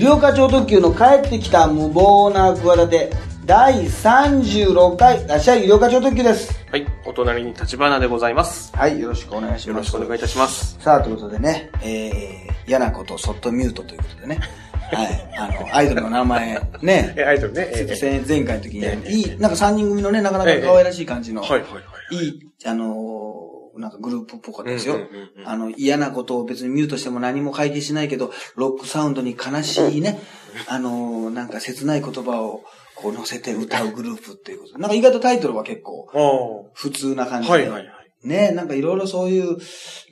[0.00, 3.12] 医療課長特急の帰ってきた無謀な企て
[3.44, 6.86] 第36回らっしゃい医療課長特急ですはい。
[7.04, 8.74] お隣に立花でございます。
[8.74, 10.78] はいよろしくお願いしますよろしくお願いいたします。
[10.80, 14.40] さあということでねえー、嫌なことそっとミュートということでね
[14.90, 17.68] はいあのアイドルの名前ね え、アイドルね。
[17.70, 21.78] ええ前前回の時に、ええいい、なんか3人組のね、なかなか可愛らしい感じの、はいはいは
[22.10, 22.16] い。
[22.16, 23.49] いい、あのー
[23.80, 24.98] なんかグループっぽかったですよ。
[25.44, 30.20] あの、嫌なことを別にミュートしても何も解決しないけど、ロックサウンドに悲しいね、
[30.68, 34.78] あのーなんか切ない言葉をこう乗せて歌うグループっていうこと。
[34.78, 37.54] なんか意外とタイトルは結構お普通な感じで。
[37.54, 38.00] はいはいはい。
[38.22, 39.56] ね、なんかいろいろそういう、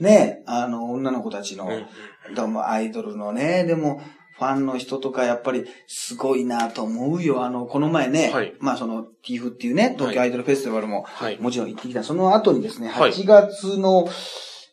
[0.00, 4.00] ね、あの、女の子たちの、うんうもうアイドルのね、でも、
[4.38, 7.44] ファンの人とかやっぱりすごいなと思うよ。
[7.44, 12.04] あの、この前ね、はいまあその TIFF っていうね、東京アイドルフェスティバルもはいもちろん行ってきた。
[12.04, 14.08] その後にですね、はい8月の、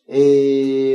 [0.08, 0.18] え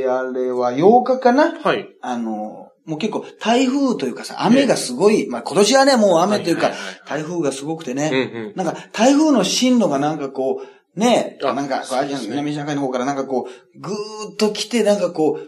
[0.05, 1.59] ー、あれは8日かな？
[1.59, 1.89] はい。
[2.01, 8.53] あの、もう結構台風というかさ、雨がすごい、まあ今年はね、もう雨というかはいはいはい、台風がすごくてうんね、うん。
[8.55, 13.93] なんか台風の進路がなんかこう、ね、あなんかアジアの南シナ海の方からなんかこう、ぐー
[14.33, 15.39] っと来て、なんかこ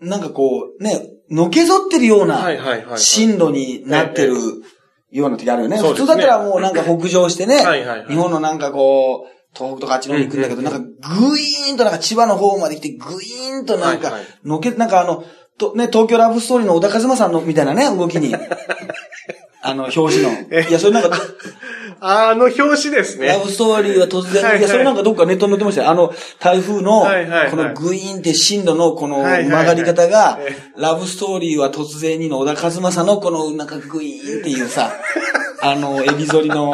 [0.00, 2.36] う、なんかこう、ね、のけぞってるような。
[2.96, 4.34] 進路になってる
[5.10, 5.78] ような時あるよね。
[5.78, 7.58] 普通だったらもうなんか北上してね、
[8.08, 14.12] 日本のなんかこう、東北とかあっちの方に行くんだけど、なんかグイーンとなんか千葉の方まで来て、グイーンとなんか
[14.44, 15.24] のけ、なんかあの、
[15.58, 18.34] とね、東京ラブストーリーの小田和正さんのみたいなね、動きに。
[19.64, 20.60] あの、表紙の。
[20.68, 21.16] いや、それなんか、
[22.04, 23.28] あの表紙ですね。
[23.28, 25.90] ラブストーリーは突然、はいはいいや、それなんかどっかネットに載ってましたよ。
[25.90, 27.02] あの、台風の、
[27.50, 34.92] このグイーンって進路のこの曲がり方がえ、ラブストーリーは突然にの小田和正のこのなんかグイーンっていうさ、
[35.62, 36.72] あの、エビ反りの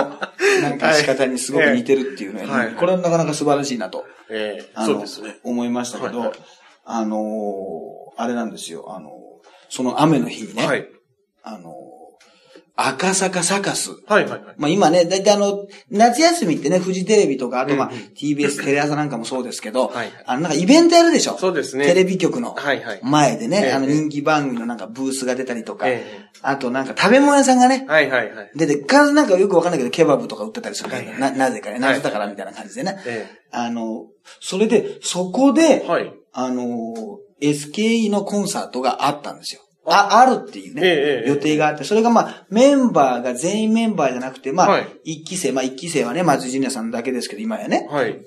[0.62, 2.46] なんか仕方にすごく似てるっていうね。
[2.46, 5.36] はいはいこれはなかなか素晴らしいなと、ええあのそうですね。
[5.44, 6.38] 思いましたけど、はいはい
[6.86, 8.86] あのーあれなんですよ。
[8.96, 9.10] あの
[9.68, 10.88] その雨の日にね、はい。
[11.42, 11.72] あの
[12.80, 13.90] 赤坂サカス。
[14.06, 14.54] はいはいはい。
[14.56, 21.36] まあ今ね、だいたいあの、夏休みってね、フジテレビとか、あとまあうんうん TBS テレ朝なんかもそうですけど、はいあのなんかイベントやるでしょ？
[21.38, 23.00] そうですねテレビ局のはいはい。
[23.02, 26.04] 前でね、ええあの人気番組のなんかブースが出たりとか、え
[26.42, 28.50] あとなんか食べ物屋さんがねえ、はいはいはい。
[28.54, 32.96] 出て、必ずなんかよくわかんないけど、ケバブとか売ってたりするから、はいな、なぜかね、はい夏だからみたいな感じでね。
[33.06, 34.06] えあの、
[34.40, 36.12] それで、そこで、えはい。
[36.32, 36.94] あの、
[37.42, 39.62] SKE のコンサートがあったんですよ。
[39.90, 40.26] あ、あ。
[40.26, 41.28] るっていうね、ええええ。
[41.28, 44.88] 予定があって、それがまあ、メンバーが全員メンバーじゃなくて、まあ、はい。
[45.04, 48.20] 一期生、まあ一期生はね、松井ジュニアさんだけですけど、今やね、はい。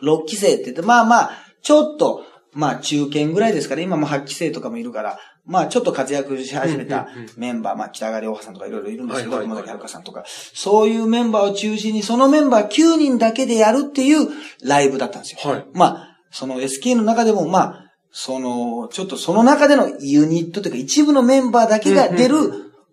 [0.00, 1.30] 六期生って言って、まあまあ、
[1.62, 14.28] ちょっと、まあ中堅ぐらいですから、今も八期生とかもいるから、まあちょっと活躍し始めたメンバー、まあ北川良さんとかいろいろいるんですけど、はいはいはい熊崎遥さんとか、そういうメンバーを中心に、そのメンバー9人だけでやるっていう
[14.62, 15.50] ライブだったんですよ。
[15.50, 15.66] はい。
[15.72, 22.36] まあ、その SK の中でも、まあ、その、ちょっとその中でのユニットというか一部のメンバーだけが出る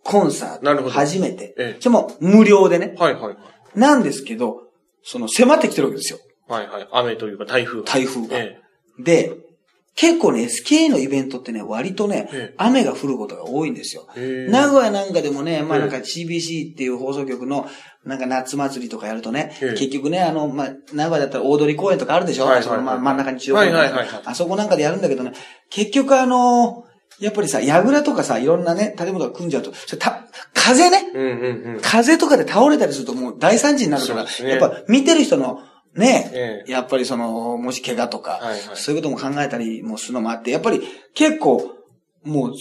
[0.04, 0.66] コンサート。
[0.66, 1.56] なるほど初めて。
[1.58, 2.96] ええしかも無料でね。
[2.98, 3.38] はいはいはい。
[3.76, 4.64] なんですけど、
[5.04, 6.20] その迫ってきてるわけですよ。
[6.48, 6.88] はいはい。
[6.92, 7.86] 雨というか台風が。
[7.86, 8.38] 台風が。
[8.38, 8.60] え
[9.00, 9.34] で、
[9.96, 14.08] 結構ね、SK のイベントってね、割とね、ええ雨が降ることが多いんですよ。
[14.16, 17.68] ええ名古屋なんかでもね、まあええなんか CBC っていう放送局の
[18.06, 19.78] なんか夏祭りとかやるとね、ええ。
[19.78, 25.34] 結局ね、あの、まあ、名古屋だったら大通公園とかあるでしょ、はいはいはいそのまあ真ん中に中央公園はいはいあそこなんかでやるんだけどね、
[25.70, 26.86] 結局あの
[27.20, 31.82] やっぱりさ、櫓とかさ、いろんなね、建物が組んじゃうと、それた、風ね、うんうんうん。
[31.82, 34.30] 風とかで倒れたりするともう大惨事になるから、ね。
[34.50, 35.62] やっぱ見てる人の
[35.96, 36.72] ね、ええ。
[36.72, 38.60] やっぱりその、もし怪我とか、はいはい。
[38.76, 40.82] そういうことも考えたりもするのもあって、やっぱり
[41.14, 41.74] 結構、
[42.24, 42.54] もう、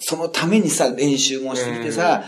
[0.00, 2.24] そのためにさ、練習もしてきてさ、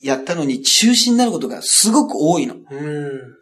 [0.00, 2.54] やったのに中止になることがすごく多いの。
[2.54, 3.36] うん。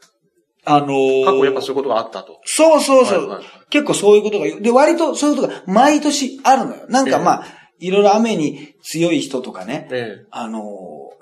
[0.67, 2.41] あのー過去やっぱそういうことがあったと。
[2.45, 3.19] そうそうそう。
[3.19, 6.87] はいはいはい結構そういうことが、で、割とそういうことが毎年あるのよ。
[6.89, 7.45] なんかええまあ、
[7.81, 10.27] いろいろ雨に強い人とかね、ええ。
[10.31, 10.61] あの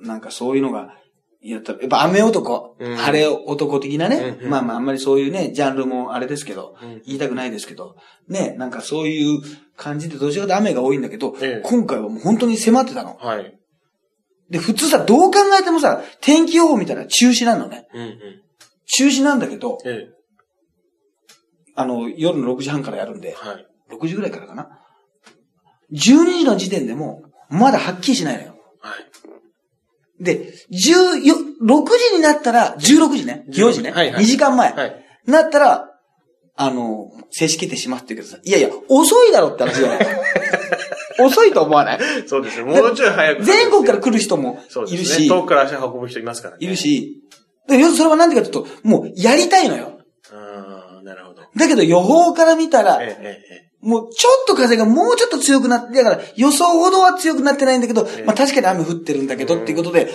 [0.02, 0.94] ーなんかそういうのが、
[1.40, 7.96] やったやっぱ雨男、うん晴れ男的なね、うんうんまあまああんまりそういうね、ジャンルもあれですけど、うん言いたくないですけど、
[8.28, 9.40] ね、なんかそういう
[9.76, 13.16] 感じでどちらかと雨が多いんだけど、ええ今回はもう本当に迫ってたの。
[13.16, 13.58] はい。
[14.52, 17.88] で、普通さ、どう考えてもさ、天気予報見たら中止なのね。
[17.94, 18.42] うんうん。
[18.84, 20.08] 中止なんだけど、ええ。
[21.74, 23.66] あの、夜の6時半からやるんで、はい。
[23.90, 24.68] 6時ぐらいからかな。
[25.94, 28.56] 12時の時点でも、まだはっきりしないのよ。
[28.80, 28.92] は
[30.20, 30.22] い。
[30.22, 35.04] で、10よ、6時になったら、16時ね、4時ね、はいはい2時間前、はい。
[35.24, 35.88] なったら、
[36.56, 40.06] あの、正式決定しますって言うけどさ、いやいや、遅いだろって話じゃない。
[41.24, 41.98] 遅いと思わない？
[42.26, 42.64] そうですね。
[42.64, 43.44] もうちょい早く。
[43.44, 44.58] 全国から来る人も。
[44.86, 46.58] いるし、遠くから足運ぶ人いますからね。
[46.60, 46.76] いる。
[46.76, 47.22] し、
[47.68, 49.98] で要するにそれは何でかというと、もうやりたいのよ。
[50.32, 51.42] ああ、なるほど。
[51.56, 60.12] だけど予報から見たら、ええ、えもうちょっと風がもうちょっと強くなって、だから予想ほどは強くなってないんだけど、ええまあ確かに雨降ってるんだけどっていうことで、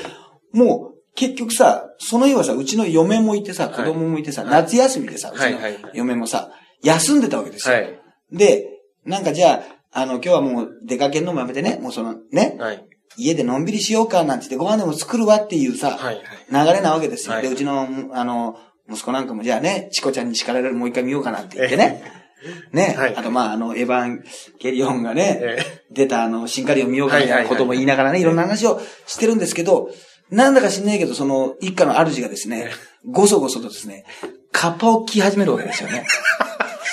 [0.53, 6.49] もう結局さ、その日はさ、うちの嫁もいてさ、子供もいてさ、はい夏休みでさ、うちのはいはい嫁もさ、
[6.83, 7.75] 休んでたわけですよ。
[7.75, 7.99] はい。
[8.31, 8.69] で、
[9.05, 12.85] なんかじゃあ、あの、今日はもう出かけるのもやめてね、もうそのね、はい。
[13.17, 16.21] 家でのんびりしようかなんて言ってご飯でも作るわっていうさ、はい。
[16.51, 17.33] 流れなわけですよ。
[17.33, 22.03] はいで、うちの、あの、息子なんかもじゃあね、チコちゃんに叱られるもう一回見ようかなって言ってね。
[22.71, 24.23] ね、はいあとまあ、あの、エヴァン
[24.59, 25.57] ゲリオンがね、え
[25.89, 29.89] 出たあの、シンカリオン見ようかみたいなことも言いながらね、はいいろんな話をしてるんですけど、
[30.29, 32.69] なんだか知んないけど、その、一家の主がですね、
[33.09, 34.05] ごそごそとですね、
[34.51, 36.05] カッパを着始めるわけですよね。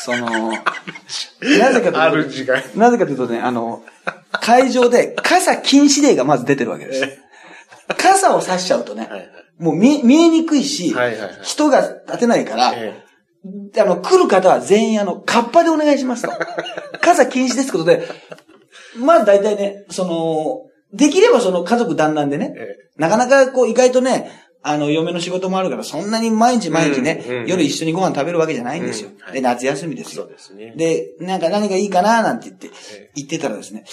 [0.04, 0.52] その、
[1.58, 2.78] なぜかというと。
[2.78, 3.82] なぜかというとね、あの、
[4.32, 7.18] 会場で傘禁止令がまず出てるわけです。
[7.96, 9.08] 傘を差しちゃうとね。
[9.58, 10.94] もう見見えにくいし、
[11.42, 13.02] 人が立てないから、え
[13.78, 16.32] あの、来る方は全員あの、カッパでお願いしますと。
[17.00, 18.06] 傘禁止ですことで、
[18.96, 24.30] まあ大体ね、その、できればその家族団らんでね、えなかなかこう意外とね、
[24.66, 29.10] あの、嫁の仕事もあるから、そんなに毎日毎日ね、うんうん夜一緒にご飯食べるわけじゃないんですよ。
[29.10, 30.32] うんはいで、夏休みですよそう。
[30.32, 30.72] ですね。
[30.74, 33.84] で、なんか何がいいかななんて言ってえ、言ってたらですね、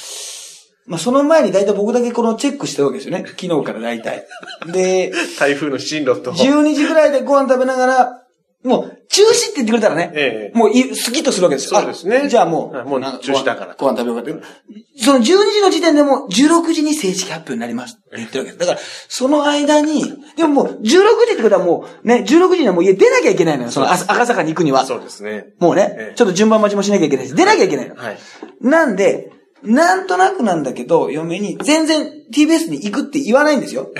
[0.85, 3.25] まあその前に大体僕だけこのチェックしてるわけですよね。
[3.27, 4.25] 昨日から大体。
[4.71, 6.31] で、 台風の進路と。
[6.31, 8.23] 12時ぐらいでご飯食べながら、
[8.63, 11.79] もう、中止って言ってくれたらね、ええもうい、スキッとするわけですよ。
[11.79, 15.03] そうですねあじゃあもう、はいもう中止だからご飯食べようかって。
[15.03, 18.59] その12時の時点でもう16時に正式発表になりますって言ってるわけです。
[18.59, 18.79] だから、
[19.09, 20.03] その間に、
[20.37, 23.71] でももう16時ってことはもう、ね、16時にはもう家出なきゃいけないのよ。
[23.71, 24.85] その赤赤坂に行くには。
[24.85, 25.53] そうですね。
[25.59, 27.95] もうね、ええちょっと順番待ちもしなきゃいけないし、出なきゃいけないの。
[27.95, 28.17] はい。
[28.61, 29.31] なんで、
[29.63, 33.91] なんとなくなんだけど、嫁に、全然 TBS に行くって言わないんですよ。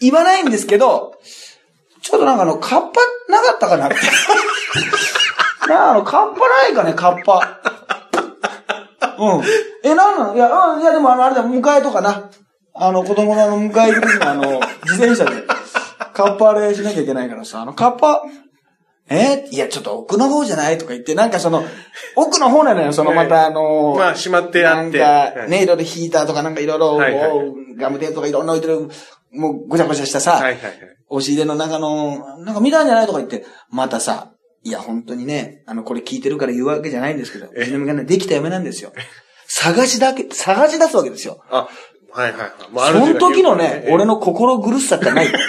[0.00, 1.12] 言わないんですけど、
[2.10, 3.88] ちょっとなんかあの、カッパなかったかな？
[5.68, 7.60] なあ、あの、カッパないかね、カッパ。
[9.18, 9.42] うん。
[9.84, 10.34] え、なんなの？
[10.34, 12.30] いや、うん、いやでもあの、あれだ、迎えとかな。
[12.74, 15.44] あの、子供のあの、迎え行く時のあの、自転車で、
[16.12, 18.22] カッパあれしなきゃいけないからさ、あの、カッパ、
[19.08, 19.48] え？
[19.50, 21.64] いや、ちょっと奥の方じゃないとか言って、なんかその、
[22.16, 24.98] 奥の方なのよ、そのまたあの、まあ、閉まってあって。
[24.98, 27.30] なんか、はいね、いろいろヒーターとかなんかいろいろ、はいはい
[27.80, 28.90] ガムテープとかいろんな置いてる、
[29.32, 30.72] もうごちゃごちゃしたさ、はいはいはい。
[31.08, 34.32] 押し入れの中の、なんか見たんじゃないとか言って、またさ、
[34.62, 38.92] いや、本当にね、あの、これ聞いてるから言うわけじゃないんですけど、うちの嫁がね、できた嫁なんですよ。
[39.46, 41.42] 探しだけ、探し出すわけですよ。
[41.50, 41.68] あ、
[42.12, 42.50] はいはいはい。
[42.72, 44.14] まあその時のね、俺の。
[44.14, 45.28] の心苦しさってない。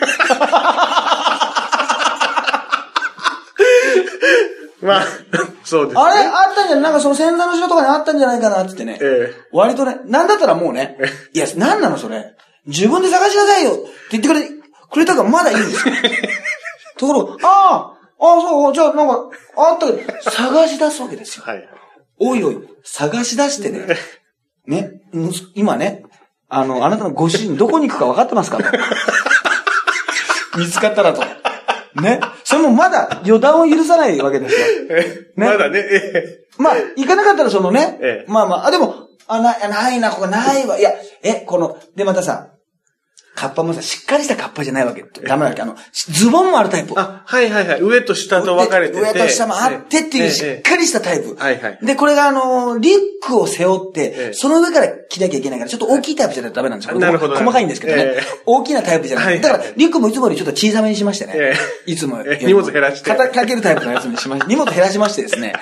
[4.82, 5.04] まあ、
[5.64, 6.02] そうですね。
[6.02, 8.98] あれあったんじゃないなんかその洗座の後ろとかにあったんじゃないかなってってね。
[9.00, 10.98] え割とね、なんだったらもうね、
[11.34, 12.36] いや、なんなのそれ。
[12.66, 14.42] 自分で探しなさいよって言ってくれ、
[14.92, 15.96] くれたからまだいいんですよ。
[16.98, 21.52] ところが、ああ、ああ、そう、じゃあなんか、あったけど、探し出すわけですよえ。
[21.52, 21.70] はい。
[22.20, 23.88] おいおい、探し出してね、
[24.68, 24.92] ね、
[25.56, 26.04] 今ね、
[26.48, 28.64] あの、あなたのご主人どこに行くか分かってますかと。
[30.60, 31.24] 見つかったらと。
[32.02, 32.20] ね。
[32.44, 34.68] それもまだ予断を許さないわけですよ。
[34.90, 40.78] えまだね、えまあ、行かなかったらそのね、ええまあまあ、あ、でも、あ、な、ないな、ここないわ。
[40.78, 40.92] いや、
[41.24, 42.50] え、この、で、またさ、
[43.36, 45.04] カッパもさ、しっかりしたカッパじゃないわけ。
[45.26, 45.76] ダメだっけあの、
[46.10, 46.94] ズボンもあるタイプ。
[46.98, 47.82] あ、はいはいはい。
[47.82, 49.02] 上と下と分かれてて。
[49.02, 51.36] 上と下もあってっていうしっかりしたタイプ。
[51.36, 51.80] はいはい。
[51.82, 57.00] で、これがあの、リュックを背負って、ええその上から着なきゃいけないから、ちょっと大きいタイプじゃないとダメなんですよ。
[57.00, 58.02] なるほど細かいんですけどね。
[58.04, 59.40] ええ大きなタイプじゃない。
[59.40, 61.34] だから、リュックもいつもよりちょっと小さめにしましてね。
[61.36, 61.54] え
[61.86, 65.54] いつも荷物減らして肩かけるタイプのやつにしまし 荷物減らしましてですね。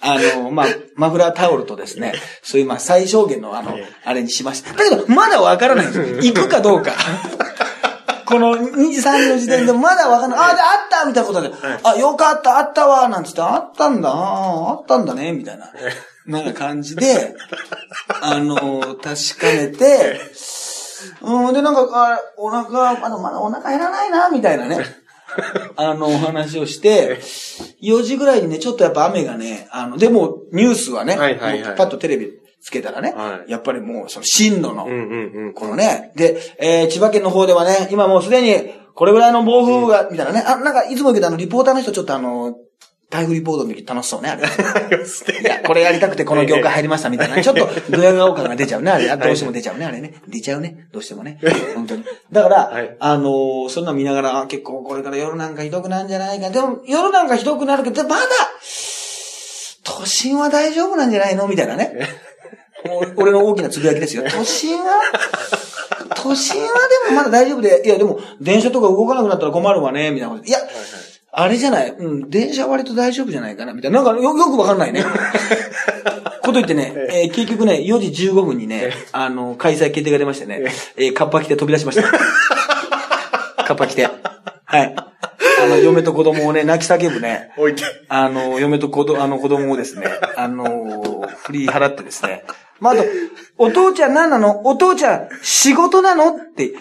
[0.00, 4.72] あの、まあ、マフラータオルとですね、そういうまあ最小限のあのええ、あれにしました。
[4.72, 6.16] だけど、まだわからないんですよ。
[6.22, 6.92] 行くかどうか。
[8.26, 10.40] この2時、3時の時点でまだわかんない。
[10.40, 11.50] あ、で、あったみたいなことで、
[11.82, 15.72] あ、よかった、あったわ、なんつって、あったんだ、ああったんだね、みたいな。
[16.26, 17.34] なんか感じで、
[18.20, 19.02] あの、確
[19.40, 20.20] かめて、
[21.22, 24.84] うん、で、なんか、あお腹、あの、まだお腹減らないな、みたいなね。
[25.76, 27.18] あの、お話をして、
[27.82, 35.52] 4時ぐらいにね、ちょっとやっぱ雨がね、あの、でも、ニュースはね、はいはいはいパッとテレビつけたらね、はいやっぱりもう、その、進路の、うんうんうん。
[35.54, 42.56] このね、で、えー、千葉県の方ではね、今もうすでに、これぐらいの暴風が、みたいなね、あ、なんか、いつも言うけど、あの、リポーターの人ちょっとあの、
[43.10, 44.42] 台風リポートの時楽しそうね、あれ。
[45.40, 47.40] いや、これやりたくてこの業界入りましたみたいな。
[47.42, 49.10] ちょっと、ドヤ顔感が出ちゃうね、あれ。
[49.10, 50.14] あ どうしても出ちゃうね、あれね。
[50.28, 50.88] 出ちゃうね。
[50.92, 51.38] どうしてもね。
[51.74, 52.04] 本当に。
[52.30, 56.50] だから、はいあのーそんなの見ながら、あ結構これから夜なんかひどくなるんじゃないか。
[56.50, 58.22] でも、夜なんかひどくなるけど、まだ、
[59.84, 61.48] 都心は大丈夫なんじゃないの？
[61.48, 62.08] みたいなね。
[63.16, 64.22] 俺の大きなつぶやきですよ。
[64.30, 64.84] 都心は、
[66.14, 66.68] 都心は
[67.06, 70.46] でもまだ大丈夫で、いやでも、電車とか動かなくなったら困るわね、みたいなこと。
[70.46, 70.58] いや、
[71.40, 71.90] あれじゃない？
[71.90, 73.72] うん、電車割と大丈夫じゃないかな？
[73.72, 74.02] みたいな。
[74.02, 75.04] なんかよ、よくわかんないね。
[76.42, 80.64] こと言ってね、えー結局ね、4時15分にね、あの、開催決定が出ましてね、
[80.96, 82.08] えーカッパ着て飛び出しました。
[83.64, 84.08] カッパ着て。
[84.64, 84.94] はい。
[85.60, 87.82] あの、嫁と子供をね、泣き叫ぶね、置いて。
[88.08, 92.44] あの、嫁と子供、あの子供をですね、あの、振り払ってですね。
[92.80, 93.04] まあ、あと、
[93.58, 94.62] お父ちゃん何なの？
[94.64, 96.28] お父ちゃん仕事なの？
[96.28, 96.72] って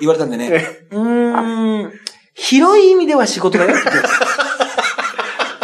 [0.00, 0.50] 言われたんでね。
[0.90, 1.92] うーん、
[2.36, 4.08] 広い意味では仕事だよって言って。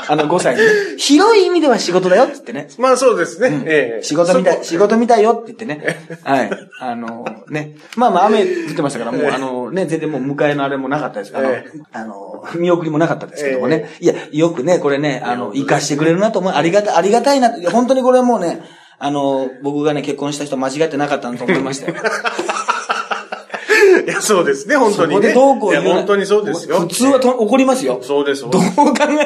[0.09, 0.67] あの、5歳にね。
[0.99, 2.69] 広い意味では仕事だよって言ってね。
[2.79, 3.63] まあそうですね。
[3.67, 5.97] ええ仕事みたい、そ仕事みたいよって言ってね。
[6.23, 6.51] はい。
[6.81, 7.77] あの、ね。
[7.97, 11.37] まあまあ雨降ってましたから、もうあのね、全然もう迎えのあれもなかったです。
[11.37, 13.89] あのえ、あの、見送りもなかったですけどもね。
[14.01, 16.53] いや、よくね、これね、あの、生かしてくれるなと思う。
[16.53, 17.51] ありがたい、ありがたいな。
[17.71, 18.63] 本当にこれはもうね、
[18.99, 21.97] あの、僕がね、結婚した人間違ってなかったなと思いましたよ。
[24.01, 25.33] いや、そうですね、本当にね。
[25.33, 26.81] どうこういや、言うな本当にそうですよ。
[26.81, 27.99] 普通はと怒りますよ。
[28.03, 28.43] そうです。
[28.43, 28.61] どう考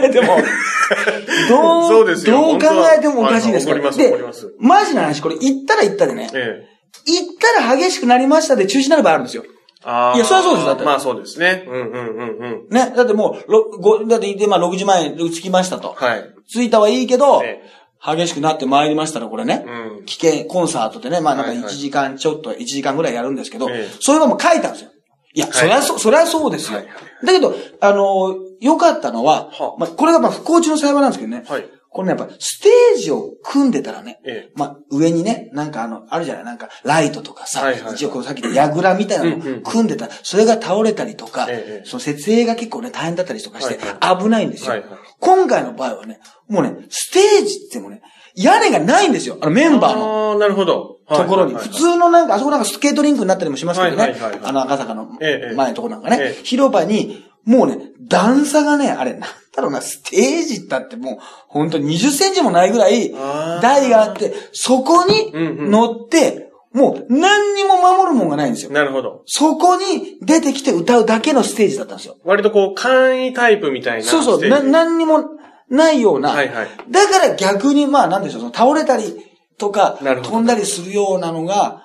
[0.03, 0.39] えても、
[1.49, 3.79] どう、そうですよどう考えてもおかしいですから。
[3.79, 6.77] 怒ります怒ります、マジな話、これ言ったら言ったでね、ええ。
[7.07, 9.45] 言ったら激しくなりましたで中止になる場合あるんですよ。
[9.85, 10.17] ああ。
[10.17, 11.65] いやそりゃそうですだってまあそうですね。
[11.69, 12.69] うんうんうんうん。
[12.71, 12.93] ね。
[12.97, 15.95] だってもう、ろごだって、で、まあ、6時前に着きましたと。
[15.97, 16.25] はい。
[16.53, 17.63] 着いたはいいけど、え
[18.05, 19.65] 激しくなって参りましたら、これね。
[19.67, 20.05] うん。
[20.05, 21.73] 危険、コンサートでね、まあなんかはいはい。
[21.73, 23.97] 1時間ちょっと、1時間ぐらいやるんですけど、ええ。
[24.01, 24.91] そういうのも書いたんですよ。
[25.35, 26.79] いや、そりゃそ、そりゃそうですよ。
[26.79, 26.93] はいは
[27.25, 29.81] だけど、あの、良かったのは、はあ。
[29.81, 31.45] まあ、これがまあ不幸中の幸いなんですけどね。
[31.47, 31.69] はい。
[31.91, 34.53] これね、やっぱ、ステージを組んでたらね、ええ。
[34.55, 37.95] まあ、上にね、なんかあの、あるじゃないなんか、ライトとかさ、はいはいはい。
[37.95, 40.07] 一応このさっきで櫓みたいなのを組んでた。
[40.07, 41.89] ら、それが倒れたりとか、ええ。
[41.89, 48.03] その設営が結構ね、大変だったりとかしてはい、危ないんですよ、はいはい今回の場合はね、もうね、ステージってもね、
[48.35, 49.39] 屋根がないんですよ。
[49.41, 50.31] あのメンバーの。
[50.31, 50.99] ああ、なるほど。
[51.09, 51.55] ところに。
[51.55, 54.15] 普通のなんか、あそこなんかスケートリンクになったりもしますけどね。
[54.43, 56.43] あの赤坂のええ前のところなんかねええ。
[56.45, 61.19] 広場に、もうね、段差がね、あれ、なんだろうな、ステージだってもう、
[61.49, 63.15] ほんと20センチもないぐらい
[63.63, 66.46] 台があって、そこに乗って、
[66.77, 68.71] もう何にも守るもんがないんですよ。
[68.71, 69.23] なるほど。
[69.25, 72.19] そこに出てきて歌うだけのステージだったんですよ。
[72.23, 74.05] 割とこう、簡易タイプみたいな。
[74.05, 75.25] そうそう、な、何にも
[75.71, 76.33] ないような。
[76.33, 79.17] はいはいだから逆に、まあ、なんでしょう、その倒れたり
[79.57, 81.83] とか飛んだりするようなのが、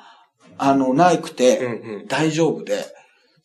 [0.58, 2.84] あの、なくて、うんうん大丈夫で、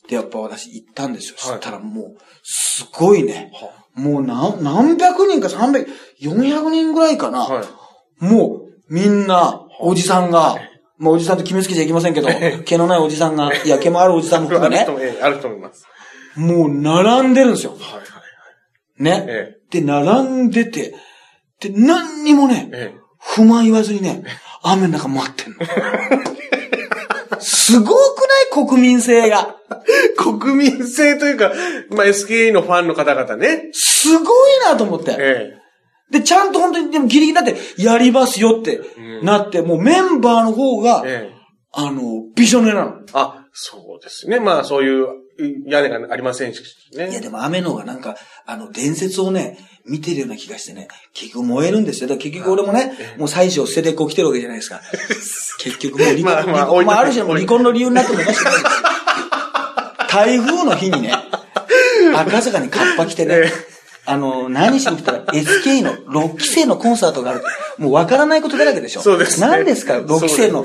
[0.09, 1.37] で、やっぱ私行ったんですよ。
[1.39, 3.53] そはいしたらもう、すごいね。
[3.55, 5.89] はもう何、何百人か三百、
[6.21, 7.45] 400人ぐらいかな。
[7.45, 8.25] はい。
[8.25, 10.57] もう、みんな、おじさんが、
[10.99, 12.29] まあ、おじさんと決めつけちゃいけませんけど、
[12.65, 15.87] 毛のないおじさんが、いや、 毛もあるおじさんも含めねあると、、ええあると思います。
[16.37, 17.73] もう並んでるんですよ。
[17.73, 19.25] はいはいね。
[19.29, 20.95] えで、並んでて、
[21.61, 24.23] で、何にもね、ええ不満言わずにね、
[24.63, 25.59] 雨の中待ってんの。
[27.41, 27.91] すごく
[28.55, 29.57] ない国民性が。
[29.71, 31.53] え 国民性というか、
[31.91, 33.69] まあ SKE のファンの方々ね。
[33.73, 34.25] すごい
[34.65, 35.17] なと思って。
[35.19, 35.59] え
[36.11, 38.81] で、ちゃんと本当に、でもギリギリだって、やりますよって
[39.23, 41.37] なって、もうメンバーの方がえ、ええ
[41.79, 43.01] あの、ビジョネなの。
[43.13, 44.41] あ、そうですね。
[44.41, 45.09] まあそういう
[45.67, 46.63] 屋根がありませんし
[46.97, 47.11] ね。
[47.11, 52.09] いや、でも雨の方がなんか、あの、伝説をね、見てるような気がしてね、結局燃えるんですよ。
[52.09, 54.81] だから結局俺もね、もう妻子を捨ててこう来てるわけじゃないですか。
[55.61, 58.71] 結局もう離婚、まあまあまあある種の離婚の理由になってもおかしくないですよ。
[60.09, 61.13] 台風の日にね、
[62.15, 63.53] 赤坂にカッパ着てねえ、
[64.07, 67.43] あの、何しに来たら SK の6期生のコンサートがある。
[67.79, 69.03] もうわからないことだらけでしょ。
[69.03, 70.65] そうですね何ですか ?6 期生の。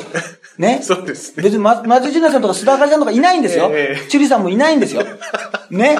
[0.58, 0.82] ね？
[0.84, 3.70] そうですね別に、ま、松井純奈さんとか須田あかりさんとかいないんですよ。
[3.72, 5.04] ええチュリさんもいないんですよ。
[5.70, 5.98] ね？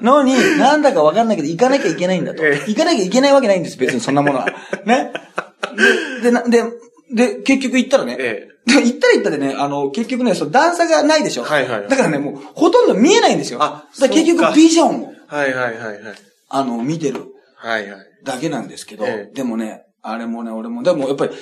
[0.00, 2.44] のに、なんだかわかんないけど、行かなきゃいけないんだと。
[2.44, 4.46] ええ行かなきゃいけないわけないんです、別にそんなものは。
[4.84, 5.12] ね？
[6.22, 6.64] で、で、なで、
[7.14, 11.44] で、結局行ったらね、えで行ったら行ったでね、あの、結局ね、その段差がないでしょ。
[11.44, 13.62] はいはいだからね、もう、ほとんど見えないんですよ。
[13.62, 16.31] あだ結局ビジョンを、はいはいはいはい。
[16.54, 18.00] あの、見てるはいはい。
[18.24, 21.32] だけなんですけど、ええでもね、あれもね、俺も、でもやっぱり、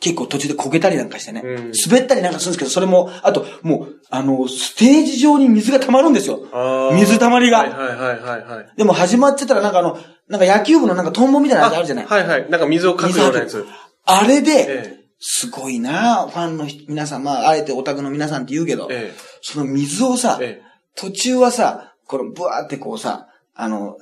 [0.00, 6.90] 結構途中でこけたりなんかしてね、うん滑ったりなんかするんですけど、それも、あと、もう、あの、ステージ上に水が溜まるんですよあ。
[6.92, 7.58] ー水溜まりが。
[7.60, 8.66] はいはいはいはいはい。
[8.76, 9.98] でも始まってたらなんかあの、
[10.28, 12.06] なんか野球部のなんかトンボみたいなやつあるじゃない？
[12.06, 12.50] はいはい。
[12.50, 13.64] なんか水をかくようなやつ。
[14.04, 23.96] あれで、えすごいなファンの人皆さん、まあ、あえてオタクの皆さんって言うけど、ええその水をさ、ええ途中はさ、このブワーってこうさ、あの、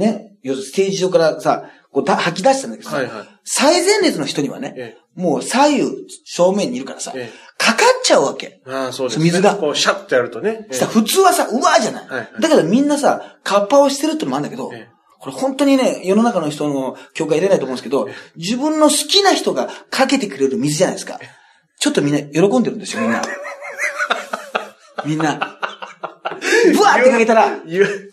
[0.00, 8.62] ね、ステージ上からさ、こうだ吐き出したんだけどさ、はいはい最前列の人にはね、えもう左右正面にいるからさ、ええかかっちゃうわけ。
[8.66, 9.24] ああ、そうですね。
[9.24, 10.66] 水がこう、シャッとやるとね。
[10.70, 21.20] 普通はさ、うわーじゃない,、はいはいだけどみんなさ、カッパをしてるってのもあるんだけど、ええこれ本当にね、世の中の人の境界入れないと思うんですけど、自分の好きな人がかけてくれる水じゃないですか。
[21.78, 23.22] ちょっとみんな喜んでるんですよ、みんな。
[25.04, 25.58] みんな。
[26.74, 27.58] ブワーってかけたら、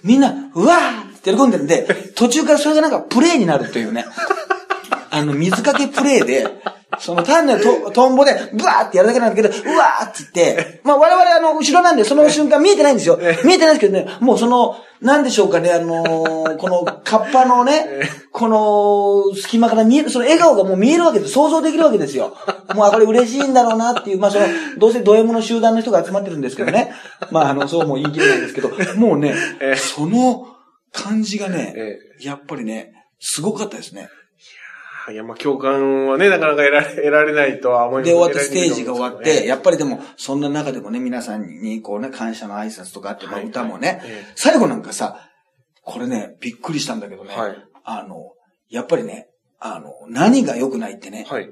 [0.03, 4.05] みんな、うわー喜んでるんで、途中からそれがなんかプレイになるというね。
[5.09, 6.47] あの、水かけプレイで、
[6.99, 13.19] その単なるとトンボで、ブワーってやるだけなんだけど、うわーって言って、まあ我々あの、後ろなんでその瞬間見えてないんですよ。
[13.43, 17.85] 見えてないんですけどね、もうその、なんでしょうかね、あのーこの、カッパのね、
[18.31, 21.33] この、隙間から見える、その笑顔がもう見えるわけです。
[21.33, 22.35] 想像できるわけですよ。
[22.73, 24.45] もう、あ、これ嬉しいんだろうなっていう、まあその、
[24.77, 26.93] どうせド M の集団の人が集まってるんですけどね。
[27.31, 29.35] まああの、そうも言い切れないんですけど、もうね、
[29.75, 30.56] その
[30.97, 34.09] 感じがね、えやっぱりね、すごかったですね。
[35.11, 45.29] いや、まあ、共感はね、なかなか得られ、得られないとは思いますで、終わってステージが終わって、ややっぱりでも、そんな中でもね、皆さんにこうね、感謝の挨拶とかあって、歌もね、ええ最後なんかさ、
[45.83, 48.33] これね、びっくりしたんだけどね、はいあの、
[48.69, 51.49] やっぱりね、あの、何が良くないってね、はい。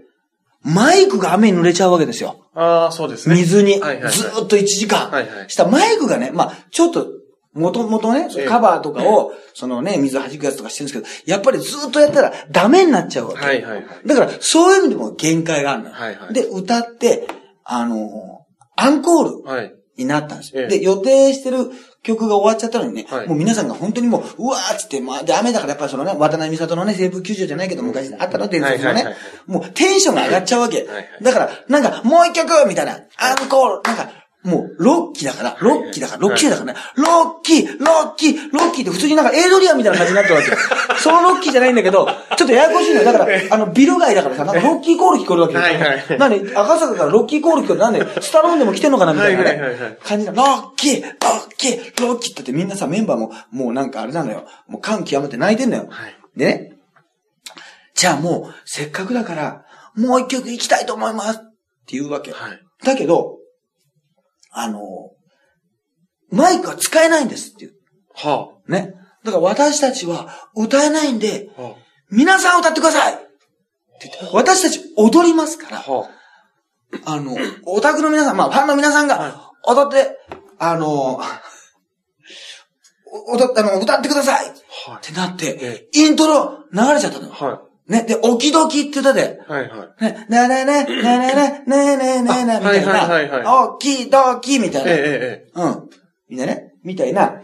[0.62, 2.44] マイクが雨に濡れちゃうわけですよ。
[2.56, 3.36] ああ、そうですね。
[3.36, 5.12] 水に、ずっと1時間。
[5.12, 7.08] はいはいしたらマイクがね、まあちょっと、
[7.56, 13.46] もともとね、カバーとかを、そのね、水弾くやつとかしてるんですけど、やっぱりずーっとやったらダメになっちゃうわけ。
[13.46, 13.86] はいはいはい。
[14.06, 15.96] だから、そういう意味でも限界があるのよ。
[15.96, 17.28] はいはいで、歌って、
[17.64, 18.46] あの
[18.76, 19.74] アンコールはい。
[19.98, 20.64] になったんですよ。
[20.64, 21.72] ええで、予定してる
[22.04, 29.16] 曲が終わっちゃったのにね、はいもう皆さんが本当にもう、うわーっつって、まあ、で、雨だからやっぱりそのね、渡辺美里のね、西部球場じゃないけど、昔あったの、伝説のね
[29.48, 30.80] もうテンションが上がっちゃうわけ。
[30.80, 34.12] はいはいだから、なんか、もう一曲みたいな、アンコール、なんか、
[34.46, 40.52] もう、ロッキーだから、ロッキーだから、ロッキーだからね、ロッキー、ロッキー、ロッキーって普通になんかエイドリアンみたいな感じになってるわけ。
[41.02, 43.06] そのロッキーじゃないんだけど、ちょっとややこしいのよ。
[43.06, 45.60] だから、あの、ビル街だからさ、なんかロッキーコール聞こえるわけよ。
[45.62, 47.82] はいはいなんで、赤坂からロッキーコール聞こえる。
[47.82, 49.98] なんで、スタローンでも来てんのかなみたいなはいはいはいはいね。
[50.04, 50.34] 感じな。
[50.34, 54.46] ロッキー、ロッキー、ロッキーって言ってみんなさ、メンバーも、もうなんかあれなのよ。
[54.68, 55.88] もう感極めて泣いてんのよ。
[55.90, 56.72] はいでね。
[57.96, 61.42] じゃあもう、せっかくだから、もう一曲行きたいと思いますっ
[61.86, 62.36] て言うわけよ。
[62.38, 62.60] はい。
[62.84, 63.38] だけど、
[64.58, 65.12] あの、
[66.32, 67.74] マイクは使えないんですっていう。
[68.16, 68.94] はね。
[69.24, 71.62] だから私たちは歌えないんで、あ。
[71.62, 71.76] は
[72.10, 73.24] 皆さん歌ってくださいって
[74.04, 76.10] 言って私たち踊りますからあ。、は
[77.06, 80.18] あの、オタクの皆さん、まあ、ファンの皆さんが踊って、
[80.58, 81.20] あの、
[83.08, 84.54] お踊って、あの、歌ってくださいっ
[84.88, 84.92] あ。
[84.92, 85.02] はい。
[85.06, 87.34] てなってえ、イントロ流れちゃったのよ。
[87.34, 88.04] はね。
[88.04, 89.52] で、おきどきって歌で、い。
[89.52, 90.04] はいはい。
[90.04, 94.92] ね、ななな、ななな、ななな、なな、みたいあはいはいはいな、おきどきみたいな。
[94.92, 95.90] えええええうん。
[96.30, 97.42] みんなね、みたいな、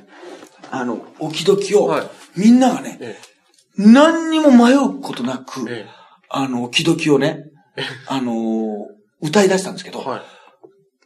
[0.72, 3.18] あの、おきどきをはい、みんながね、え。
[3.20, 3.32] え
[3.78, 5.86] 何にも迷うことなく、え。
[5.86, 7.46] えあの、おきどきをね、
[8.08, 10.10] あのー歌い出したんですけど、え。
[10.10, 10.22] はい。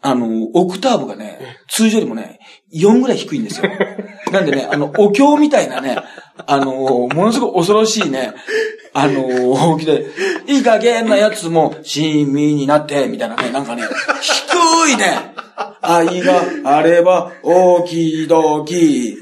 [0.01, 2.39] あのーオクターブがね、通常よりもね、
[2.73, 3.69] 4ぐらい低いんですよ。
[4.31, 5.97] なんでね、あの、お経みたいなね、
[6.47, 8.33] あのーものすごい恐ろしいね、
[8.93, 10.07] あのー、大きで、
[10.47, 13.83] いい加減なやつも、親身になって、みたいなね、なんかね、
[14.21, 15.33] 低いね、
[15.81, 19.17] 愛があれば、大きどき、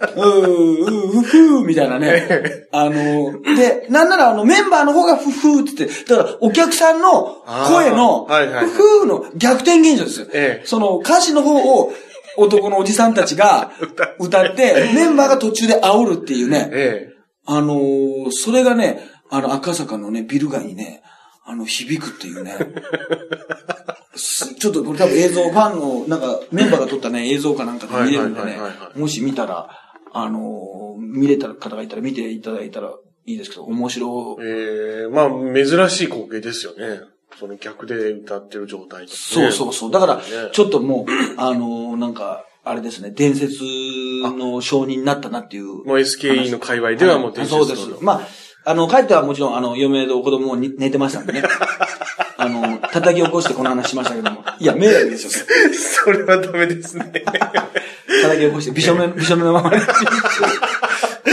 [0.00, 2.66] うー、うー、ふー、みたいなね。
[2.72, 10.26] あの、で、なんならあのメンバーの方がふふーって言って、だからお客さんの声の、ふふーの逆転現象ですよ。
[10.32, 10.66] ええ。
[10.66, 11.92] その歌詞の方を
[12.36, 13.72] 男のおじさんたちが
[14.18, 16.70] 歌って、メンバーが途中で煽るっていうね。
[16.72, 17.14] ええ。
[17.46, 21.02] あのーそれがね、あの赤坂のね、ビル街にね、
[21.44, 22.56] あの、響くっていうね。
[24.16, 28.58] すちょっとこれ多分映像、ファンの、なんか、メンバーが撮ったね、映像かなんかで見れるんでね
[28.94, 29.68] もし見たら、
[30.12, 32.92] あのー見れた方がいたら見ていただいたら
[33.26, 34.42] いいですけど、面白い。
[34.44, 37.00] ええまあ、珍しい光景ですよね。
[37.38, 39.16] その逆で歌ってる状態と、ね。
[39.16, 39.90] そうそうそう。
[39.90, 43.62] だからね、ちょっともう、 あのーなんか、あれですね、伝説
[44.22, 45.84] の証人になったなっていう。
[45.84, 48.02] もう SKE の界隈ではもう伝説そうです。
[48.02, 51.42] まあ、あの、帰ってはもちろん、あの、嫁と子供もに寝てましたんでね。
[52.38, 54.42] あの、叩き起こしてこの話しましたけども。
[54.58, 55.46] いや、迷惑ですよ。
[56.04, 57.12] それはダメですね。
[58.22, 59.76] 叩き起こして、びしょめ、びしょめのままに。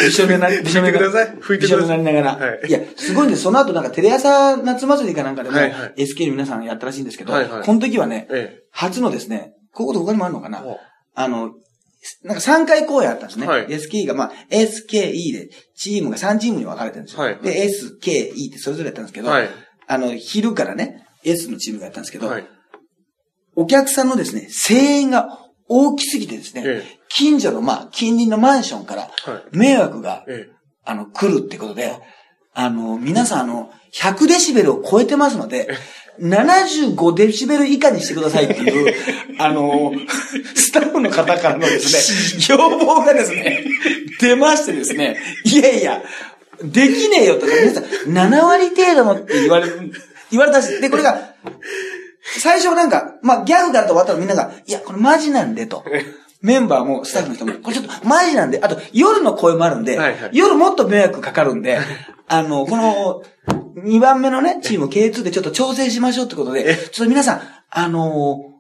[0.06, 2.36] びしょめな、びしょめ拭いてください拭いてくださいびしょなりながら。
[2.36, 3.44] はいい、や、すごいんです。
[3.44, 10.64] その後なんかテレ朝夏祭りかなんかでも、はいはい SK の皆さんやったらしいんですけど、はいはいこの時はね、え初のですね、ここで他にもあるのかな？
[10.64, 10.80] お
[11.14, 11.52] あの、
[12.24, 13.48] なんか3回公演あったんですね。
[13.48, 17.22] はい SKE が、まあ、SKE で、チームが3チームに分かれてるんですよ。
[17.22, 19.24] はいで、SKE ってそれぞれやったんですけえ。
[19.24, 19.50] ど、はい。
[19.88, 22.48] あの、昼からね、S のチームがやったんですけど、はい。
[23.56, 25.28] お客さんのですね、声援が
[25.74, 27.00] 大きすぎてですね、ええ。
[27.08, 30.50] 近所の、まあ、近隣のマンションからはい、迷惑が、え
[30.84, 31.94] あの、来るってことで、
[32.54, 35.70] あの、皆さん、あの、100デシベルを超えてますので、
[36.20, 38.94] 75デシベル以下にしてくださいっていう、
[39.40, 39.94] あの、
[40.56, 43.64] スタッフの方からのですね、 要望がですね、
[44.20, 46.04] 出ましてですね、いやいや、
[46.64, 49.92] できねえよとか、皆さん、7割程度のって言われる、
[50.30, 51.34] 言われたし、で、これが、
[52.40, 55.84] 最初なんか、まあ、ギャグだと終わったらみんなが、いや、これマジなんでと。
[56.42, 60.30] メンバーもスタッフの人も、これちょっとマジなんで、あと夜の声もあるんで、はいはい。
[60.34, 61.78] 夜もっと迷惑かかるんで、
[62.28, 63.24] あの、この、
[63.84, 68.52] 2番目のね、チーム K2 でちょっと調整しましょうってことで、ちょっと皆さん、あのー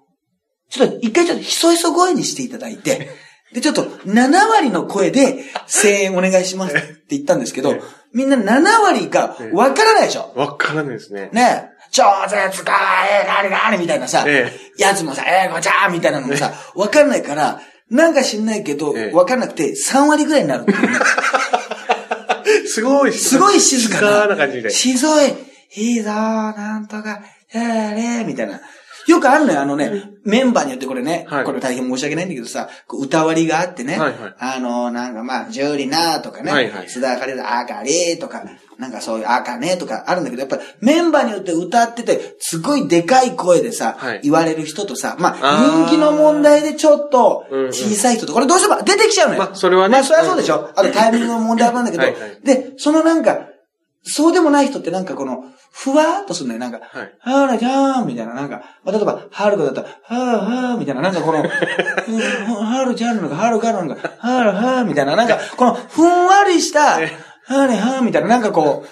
[0.72, 3.10] ちょっと一回ちょっとひそひそ声にしていただいて、
[3.54, 7.76] で、ちょっと7割の声で声援お願いしますって言ったんですけどえ。
[7.76, 7.82] え、
[8.14, 10.32] みんな7割がわからないでしょ。
[10.38, 11.30] わからないですね。
[11.34, 11.70] ね。
[11.70, 12.74] え、超絶か
[13.06, 20.66] えー、なになにみたいなさ、えやつもさ、えー、ごちゃーみたいなのもさ、わかんないから、なんか知んないけど、ええわかんなくて3割ぐらいになる。
[22.66, 24.28] すごい、すごい静かな。
[24.28, 24.70] な感じで。
[24.70, 25.36] 静い、
[25.76, 27.22] いいぞー、なんとか、
[27.54, 28.62] えー、ねーみたいな。
[29.08, 38.44] よくあるのよ、あのね、メンバーによってこれね、はいこれ大変申し訳ないんだけどさ、歌割りがあってね、はいはいあの、なんかまあ、ジュリナーとかね、はいはい須田あかりだ、あかりとか、
[38.82, 44.22] なんかそういうあかねとかあるんだけど、やっぱりメンバーによって歌ってて、すごいでかい声でさ、はい。
[44.24, 45.86] 言われる人とさ、まあ、あー。
[45.86, 47.68] 人気の問題でちょっとうんうん。
[47.68, 49.40] 小さい人と、これどうしても出てきちゃうのよ。
[49.44, 49.94] まあそれはね。
[49.94, 50.72] まあ、それはそうでしょ。
[50.76, 52.04] あとタイミングの問題なんだけど。
[52.04, 53.50] はいはい、で、そのなんか、
[54.04, 56.60] そうでもない人ってなんかこの、ふわーっとするのよ。
[56.60, 57.14] なんか、はい。
[57.20, 67.00] はーらじゃーんみたいな、なんか、まあ、例えば、はるかだったら、はーはーみたいな、なんかこの、 うんはるちゃんなのか、はるかなのか、はるはーみたいな、なんか、この、ふんわりした、
[67.58, 68.86] はえーれはーみたいな、なんかこ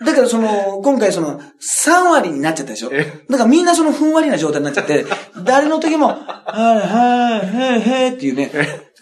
[0.00, 2.90] う、だからその、今回その、3割になっちゃったでしょ？
[2.92, 3.04] え？
[3.28, 5.04] だからみんなそのふんわりな状態になっちゃって、
[5.44, 8.50] 誰の時も、はーはーへーへーっていうね、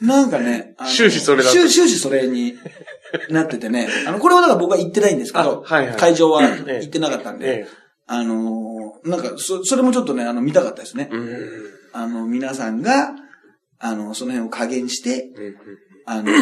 [0.00, 2.54] なんかね、終始それだ終終始それに
[3.28, 5.96] なっててね、あの、これはだから僕は言ってないんですけど、あはいはい。
[5.96, 6.80] 会場はええ。
[6.80, 7.66] 行ってなかったんで、え
[8.06, 11.10] あのーなんか、そ、それもちょっとね、あの、見たかったですね。
[11.92, 13.14] あの、皆さんが、
[13.78, 15.28] あの、その辺を加減して、
[16.06, 16.32] あの、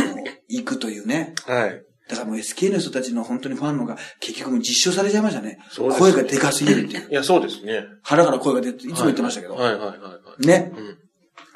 [0.49, 1.35] 行くというね。
[1.47, 1.83] はい。
[2.09, 5.59] だからもう SK の人たちの本当にファンのが結局もう実証されちゃいましたね。
[5.71, 7.11] そうです声がでかすぎるっていう。
[7.11, 7.85] いや、そうですね。
[8.03, 9.55] 腹から声が出て、いつも言ってましたけど。
[9.55, 10.47] はいはいはいはい。
[10.47, 10.73] ね。
[10.77, 10.99] うん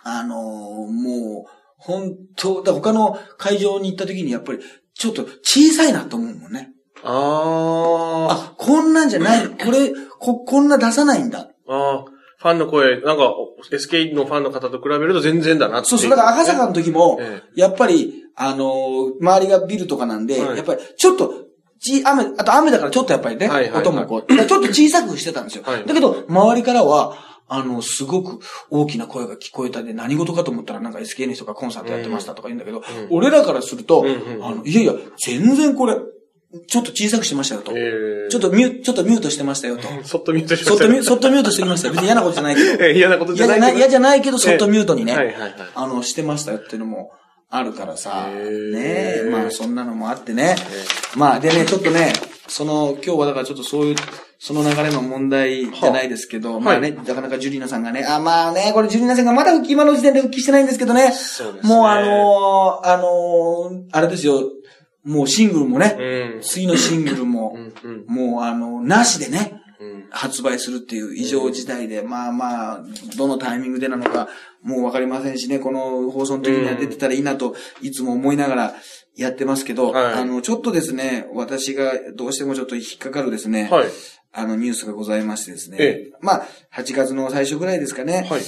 [0.05, 4.59] あのーもう、本当だ他の会場に行った時にやっぱり、
[4.95, 6.71] ちょっと小さいなと思うもんね。
[7.05, 11.51] ああ、こんなんじゃない、 これ、こ、こんな出さないんだ。
[11.69, 11.73] あ。
[11.73, 12.05] ああ。
[12.41, 13.35] ファンの声、なんか、
[13.71, 21.33] SK のファンの方と比べると全然だなっていそうそう、だから赤坂の時もえ、やっぱり、あのー周りがビルとかなんで、はいやっぱり、ちょっと、
[21.81, 25.64] ち、雨、あと雨だからちょっとやっぱりね、はいはいはい音もこう、だからちょっと小さくしてたんですよ。
[25.64, 27.16] はいだけど、周りからは、
[27.48, 34.92] あの、すごく大きな声が聞こえたで、何事かと思ったらなんか SK の人がコンサートやってましたとか言うんだけど、俺らからすると、うんうんあの、いやいや、
[35.24, 35.96] 全然これ、
[36.66, 37.72] ちょっと小さくしてましたよと。
[37.74, 39.88] ええちょっとミュ、ちょっとミュートしてましたよと。
[40.05, 41.94] そっとミュートしましたそっとミュ、そっとミュートしてきましたよ。
[41.94, 42.68] 別に嫌なことじゃないけど。
[42.85, 43.66] ええ嫌なことじゃないけど。
[43.66, 45.55] 嫌じゃない、嫌じゃないけど、そっとミュートにね、はいはいはい。
[45.74, 47.11] あの、してましたよっていうのも
[47.51, 50.57] あるからさ、ねえ、まあそんなのもあってね。
[51.17, 52.13] まあでね、ちょっとね、
[52.47, 53.97] その、今日はだからちょっとそういう、
[54.39, 61.11] その流れの問題じゃないですけど、はまあね、なかなかジュリーナさんがね、あ、まあね、これジュリーナさんがまだ復帰、今の時点で復帰してないんですけどね。
[61.13, 64.43] そうですねもうあのーあのーあれですよ、
[65.05, 66.43] もうシングルもね、うん。
[66.43, 70.07] 次のシングルも、うんうんもうあの、なしでね、うん。
[70.11, 72.81] 発売するっていう異常事態で、まあまあ、
[73.17, 74.29] どのタイミングでなのか、
[74.62, 78.75] もうわかりませんしね、この放送の時には出てたらいいなと、いつも思いながら
[79.16, 83.88] やってますけど、はいあの、ちょっとですね、私がどうしてもちょっと引っかかるですね、はい。
[84.33, 88.42] あの、ニュースがございましてですね、えまあ、8月の最初ぐらいですかね、はい。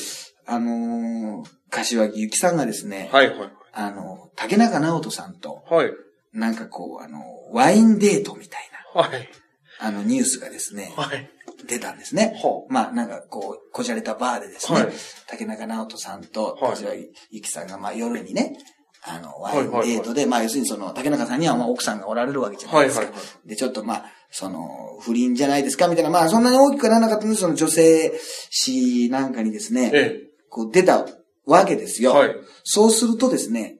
[0.46, 3.52] あのー柏木由紀さんがですね、はいはい。
[3.72, 5.92] あの、竹中直人さんと、はい。
[6.32, 7.20] なんかこう、あの、
[7.52, 9.10] ワインデートみたいはい。
[9.10, 11.30] な、あの、ニュースがですね、はい。
[11.66, 12.40] 出たんですね。
[12.42, 14.92] はまあ、なんかこう、こじゃれたバーでですね、はい
[15.26, 18.58] 竹中直人さんと、はい柏木由紀さんが、まあ、夜にね、
[19.02, 23.04] あの、ワインデートで、まあ、要するにその、竹中さんには、まあ、奥さんがおられるわけじゃないですか。
[23.04, 28.12] はいはいはで、ちょっとまあ、その、不倫じゃないですか、みたいな、まあ、そんなに大きくはならなかったので、その女性
[28.50, 31.06] 誌なんかにですね、えこう出た
[31.46, 32.12] わけですよ。
[32.12, 33.79] はいそうするとですね、まあ、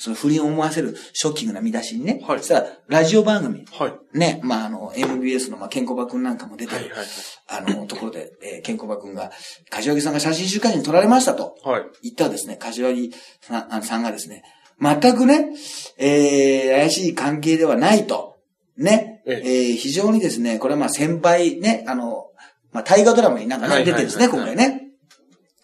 [0.00, 3.84] その不倫を思わせるショッキングな見出しにね、はいそしたら、ラジオ番組、え。
[3.84, 4.18] はい。
[4.18, 7.06] ね、まあ、あの、MBS の、まあ、ケンコバくんなんかも出てる、はいはい
[7.48, 9.30] あの、ところで、えー、ケンコバくんが、
[9.68, 11.82] 柏木さんが写真週刊誌に撮られましたとはい。
[12.02, 14.42] 言ったらですね、柏木さんあさんがですね、
[14.80, 15.50] 全くね、
[15.98, 18.38] えー、怪しい関係ではないと。
[18.78, 22.28] ね、ええー非常にですね、これはまあ先輩ね、あの、
[22.72, 24.79] まあ大河ドラマになんかね、出てるんですね、はい今回ね。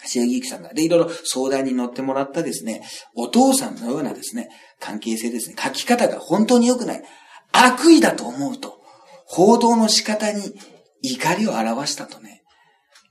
[0.06, 0.72] 柏木由紀さんが。
[0.72, 2.82] で、いろいろ相談に乗ってもらったですね、
[3.14, 4.48] お父さんのようなですね、
[4.80, 7.02] 関係性ですね、書き方が本当に良くない。
[7.52, 8.80] 悪意だと思うと、
[9.26, 10.54] 報道の仕方に
[11.02, 12.42] 怒りを表したとね、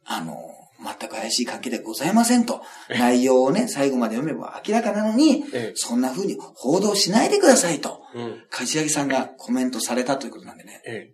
[0.05, 0.35] あの、
[0.83, 8.43] 全く怪しい関係ではございませんと、内容をね、最後まで読めば明らかなのにええ、そんな風に報道しないでくださいと、うん。
[8.49, 11.09] 柏木さんがコメントされたということなんでね、え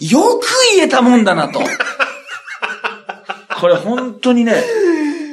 [0.00, 1.60] よく言えたもんだなと。
[3.58, 4.62] これ本当にね、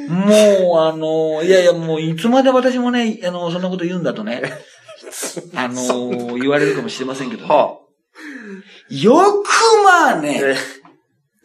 [0.08, 4.42] もう、あの、いやいや、もう、いつまで私もね、あの、そんなこと言うんだとね、
[5.54, 7.78] あの、言われるかもしれませんけど、は
[8.90, 9.48] よく
[9.84, 10.56] まあね、え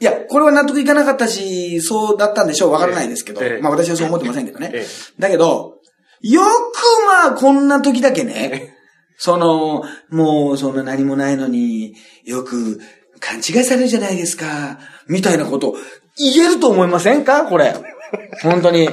[0.02, 3.62] いや、これは納得いかなかったし、そうだったんでしょう、わからないですけど、ええ。
[3.62, 4.72] まあ私はそう思ってませんけどね。
[4.74, 4.88] ええ。
[5.20, 5.76] だけど、
[6.22, 6.48] よく
[7.06, 8.76] まあこんな時だけね、
[9.18, 12.80] その、もうそんな何もないのによく
[13.20, 15.76] 勘違いされるじゃないですか、みたいなこと
[16.20, 17.46] 言えると思いませんか？
[17.46, 17.74] これ。
[18.42, 18.90] 本当に、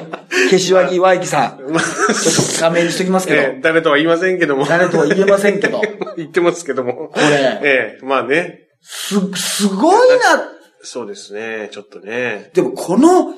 [0.50, 1.70] 消しわぎわいきさん。
[1.72, 4.66] まあちょっと画面にしときますけど、ええ誰とは言いませんけども。
[4.66, 5.80] 誰とは言えませんけど、
[6.16, 7.10] 言ってますけども。
[7.12, 8.66] これええまあね。
[8.82, 10.50] す、すごいな
[10.82, 11.68] そうですね。
[11.72, 12.50] ちょっとね。
[12.54, 13.34] でもこの、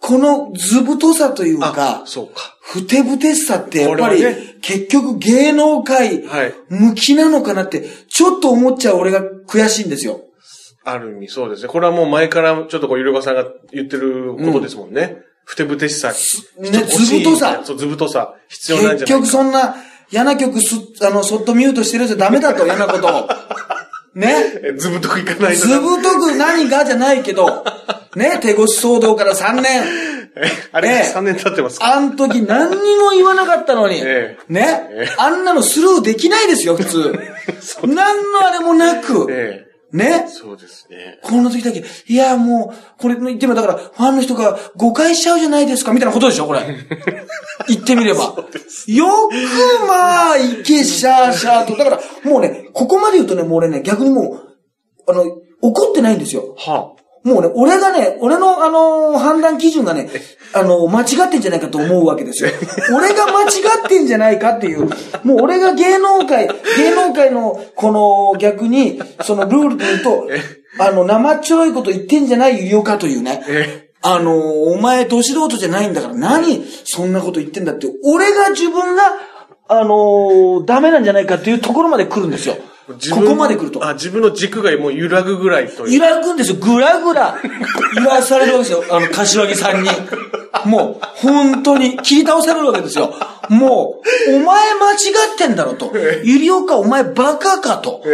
[0.00, 2.56] この図太さというか、そうか。
[2.62, 10.20] ふてぶてしさってやっぱり、ね結局芸能界はい向きなのかなって、ちょっと思っちゃう俺が悔しいんですよ。
[10.88, 11.68] ある意味そうですね。
[11.68, 15.18] これはもう前からちょっとこう、ゆるかさんが言ってることですもんね。
[15.44, 16.12] ふてぶてしさ。
[16.58, 18.34] ね欲しい図太さそう、図太さ。
[18.48, 19.26] 必要なんじ結ゃないか。
[19.26, 19.76] 局そんな
[20.10, 23.28] 嫌な曲す、あの、そっとミュートしてるじゃダメだと、嫌なことを。
[24.14, 24.34] ね。
[24.62, 27.64] えずぶとくいかないとずぶとく何かじゃないけど、
[28.14, 29.84] ね、 手越し騒動から3年。
[30.38, 31.96] えあれ、ええ3年経ってますか？
[31.96, 34.00] あん時何にも言わなかったのに。
[34.04, 37.18] ええね、ええあんなのスルーできないですよ、普通。
[37.86, 39.65] 何のあれもなく。
[39.98, 40.28] ええね？
[40.28, 41.18] そうですね。
[41.22, 46.60] この時だけ、いや、もう、これ言ってみれば、だから、ファンの人が誤解しちゃうじゃないですか、みたいなことでしょ、これ。
[47.68, 48.34] 言ってみれば。
[48.86, 51.76] よく、まあ、いけ、シャーシャーと。
[51.76, 54.40] だから、もうね、ここまで言うとね、もう俺ね、逆にも
[55.06, 55.24] う、あの、
[55.62, 56.54] 怒ってないんですよ。
[56.58, 56.92] は
[57.26, 60.08] もうね、俺がね、俺の、あのー判断基準がね、
[60.52, 62.50] あの間違ってんじゃないかと思うわけですよ。
[62.94, 63.46] 俺が間違
[63.84, 64.84] ってんじゃないかっていう、
[65.24, 70.28] もう俺が芸能界、芸能界の、この、逆に、そのルールで言うと、
[70.78, 73.42] あの、生っちょろいこと言ってんじゃないよかというね。
[73.48, 74.40] えあのー
[74.76, 79.02] お前、ど素人じゃないんだから、何、そんなこと言ってんだって、俺が自分が、
[79.66, 82.56] あのーダメなんじゃないかっていうところまで来るんですよ。
[82.86, 83.84] ここまで来ると。
[83.84, 85.94] あ、自分の軸がもう揺らぐぐらいという。
[85.94, 86.56] 揺らぐんですよ。
[86.56, 87.36] ぐらぐら。
[87.96, 88.84] 揺らされるわけですよ。
[88.90, 89.90] あの、柏木さんに。
[90.64, 93.12] もう、本当に、切り倒されるわけですよ。
[93.48, 94.96] もう、お前間違
[95.34, 95.92] ってんだろと。
[96.22, 98.04] ゆりおか、お前バカかと。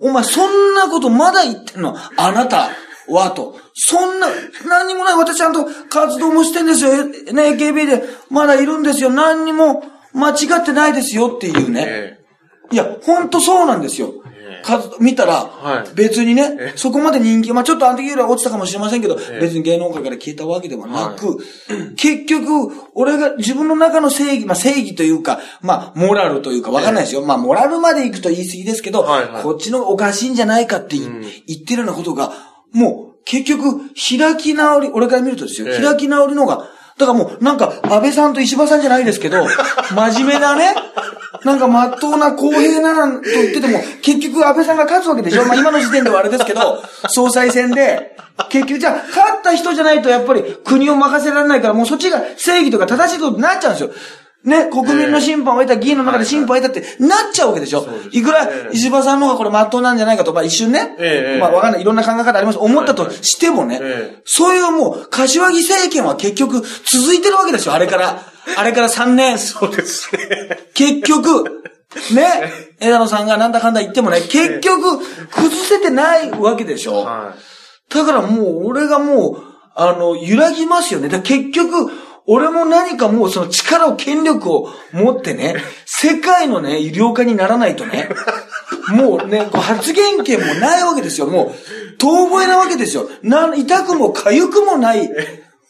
[0.00, 2.70] お前、そんなことまだ言ってんのあなた
[3.08, 3.56] はと。
[3.74, 4.28] そんな、
[4.68, 5.14] 何にもない。
[5.16, 7.04] 私ちゃんと活動もしてんですよ。
[7.04, 9.10] ね、AKB でまだいるんですよ。
[9.10, 9.82] 何にも
[10.14, 11.84] 間違ってないですよっていうね。
[11.88, 12.20] え
[12.72, 14.14] いや、ほんとそうなんですよ。
[14.62, 15.94] 数見たら、はい。
[15.94, 21.38] 別にね、えそこまで人気、まあちょっとあの時よりは落ちたかもしれませんけど、え別に芸能界から消えたわけではなく、
[21.96, 27.22] 結局、俺が自分の中の正義、まあ正義というか、まあモラルというかわかんないですよ。
[27.22, 29.06] まあモラルまで行くと言い過ぎですけど、
[29.42, 32.32] こっちのおかしいんじゃないかって言,、ってるようなことが、
[32.72, 35.82] もう結局、開き直り、俺から見るとですよ、ええ。
[35.82, 36.68] 開き直りの方が、
[37.00, 39.46] だからもう、なんか、安倍さんと石破さんじゃないですけど、
[39.94, 40.74] 真面目なね、
[41.44, 48.16] なんか真っ当な公平ななんと言ってても、結局安倍さんが勝つわけでしょまあ今の時点ではあれですけど、総裁選で、
[48.50, 53.90] 結局じゃあ、勝った人じゃないとやっぱり国を任せられないから、もうそっちが正義とか正しいことになっちゃうんですよ。
[54.44, 62.58] ね、国民の審判を得た、議員の中で審判を得たってなっちゃうわけでしょいくら石破さんの方がこれ真っ当なんじゃないかと、まあ一瞬ね、ええまあわかんない、いろんな考え方あります。
[62.58, 68.22] 思ったとしてもね、ええそういうもう、柏木政権は結局続いてるわけですよ、あれから。
[68.56, 69.36] あれから3年。
[69.38, 70.70] そうですね。
[70.74, 71.62] 結局、
[72.14, 74.98] ね、枝野さんがなんだかんだ言ってもね、結局、
[75.30, 77.02] 崩せてないわけでしょ。
[77.02, 77.34] は
[77.90, 79.42] だからもう、俺がもう、
[79.74, 81.08] あの、揺らぎますよね。
[81.20, 81.90] 結局、
[82.32, 88.08] 俺も何かもうその力を、権力を持ってね、世界のね、医療家にならないとね、
[88.94, 91.26] もうね、こう発言権もないわけですよ。
[91.26, 93.08] もう、遠吠えなわけですよ。
[93.24, 95.10] な、痛くも痒くもない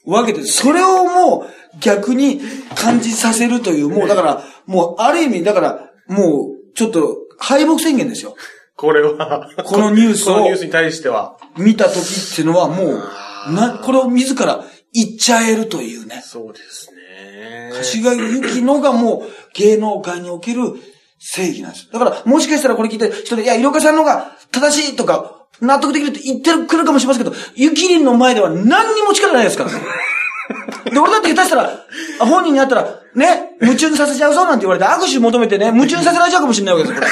[0.04, 0.52] わけです。
[0.62, 2.42] それをもう逆に
[2.74, 8.32] 感じさせるという、もうだから、もうある意味、だから、もう、ちょっと敗北宣言ですよ。
[8.32, 8.34] い。
[8.76, 11.38] これは、このニュースをこのニュースに対しては。
[11.56, 16.22] 見た時っていうのはもう、な、これを自ら言っちゃえるというね。
[16.24, 17.72] そうですね。
[17.74, 20.74] 柏木由紀のがもう芸能界における
[21.18, 21.90] 正義なんです。
[21.92, 29.70] だから、もしかしたらこれ聞いて人で、いや、色岡さんのが正しいとか、納得できるって言ってくるかもしれませんけど、ゆきりんの前では何にも力ないですから。
[30.90, 31.84] で、俺だって下手したら、
[32.20, 37.06] あ本人に会ったら、ね、夢中にさせちゃうぞなんて言われて握手求めてね、夢中にさせられちゃうかもしれないわけですよ。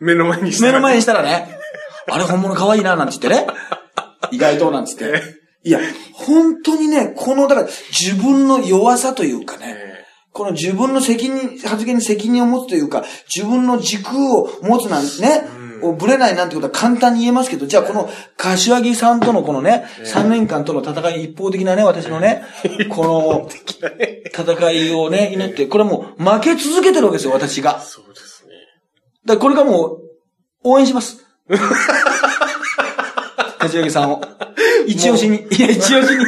[0.00, 1.58] 目の前にした目の前にししたらね、
[2.10, 3.46] あれ本物可愛いな、なんて言ってね。
[4.30, 5.22] 意外と、なんつって。
[5.64, 5.80] いや、
[6.12, 15.42] 本当にね、この、だから、自分の弱さというかね、えこの自分の責任、発言に責任を持つというか、自分の軸を持つなんてね、
[15.82, 22.44] をぶれないなんてことは簡単に言えますけど、じゃあこの柏木さんとのこのね、3年間との戦い、一方的なね、私のね、
[22.88, 23.48] この
[24.32, 27.80] 戦いをね、祈って、これもう負け続けてるわけですよ、私が。
[27.80, 28.52] そうですね。
[29.26, 30.00] だからこれからもう、
[30.64, 31.24] 応援します。
[33.58, 34.22] 柏木さんを。
[34.86, 35.36] 一押しに。
[35.36, 36.24] いや、一押しに。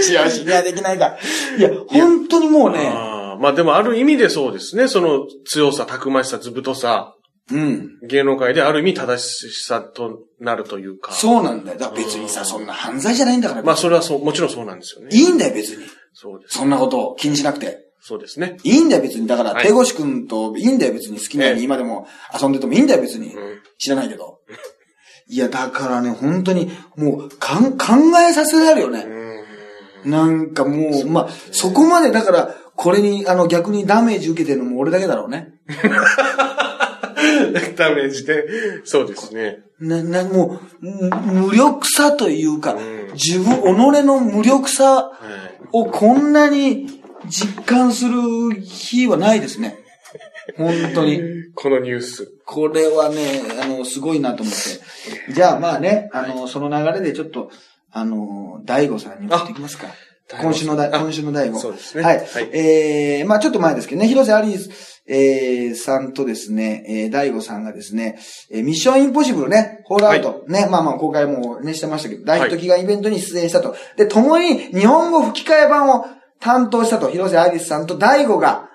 [0.00, 1.18] 一押しにはできないから。
[1.58, 2.92] いや、本当にもうね、
[3.40, 4.88] まあでもある意味でそうですね。
[4.88, 7.14] その強さ、たくましさ、ずぶとさ、
[7.50, 7.98] うん。
[8.06, 11.12] 芸能界である意味正しさとなるというか。
[11.12, 11.78] そうなんだよ。
[11.78, 13.62] だ別にさ、そんな犯罪じゃないんだから。
[13.62, 15.08] まあそれはそう、もちろんそうなんですよね。
[15.12, 15.84] いいんだよ、別に。
[16.12, 16.58] そうです。
[16.58, 17.78] そんなことを気にしなくて。
[18.02, 18.56] そうですね。
[18.62, 19.26] いいんだよ、別に。
[19.26, 21.18] だから、はい手越くんといいんだよ、別に。
[21.18, 22.06] 好きなようにええ今でも
[22.40, 23.34] 遊んでてもいいんだよ、別に。
[23.34, 24.38] うん知らないけど。
[25.32, 27.86] いや、だからね、本当に、もう、かん、考
[28.28, 29.06] えさせられるよね。
[30.04, 30.10] うん。
[30.10, 35.54] なんかもう、まあ、そこまで、だから、これに、あの、逆にダメージ受けてるのも俺だけだろうね。
[37.76, 38.44] ダメージで、
[38.84, 39.60] そうですね。
[39.78, 42.78] な、な、もう、む無力さというか、ん
[43.12, 45.68] 自分、己の無力さはい。
[45.72, 49.78] をこんなに実感する日はないですね。
[50.56, 51.20] 本当に。
[51.54, 52.32] このニュース。
[52.44, 55.32] これはね、あの、すごいなと思って。
[55.32, 57.50] じゃあまあね、あの、その流れでちょっと、
[57.92, 59.88] あの、大悟さんに送っていきますか。
[60.40, 61.58] 今週の大、あ今週の大悟。
[61.58, 62.16] そうですねはい。
[62.18, 64.70] はいえー、まあちょっと前ですけどね、広瀬アリス、
[65.06, 68.18] えー、さんとですね、えー、大悟さんがですね、
[68.50, 73.74] えーミッションインポッシブルね、ホールアウト、ね、まあまあ公開もね、してましたけど、大ヒット祈願イベントに出演したと。
[73.96, 76.06] で、共に日本語吹き替え版を
[76.38, 77.10] 担当したと。
[77.10, 78.69] 広瀬アリスさんと大悟が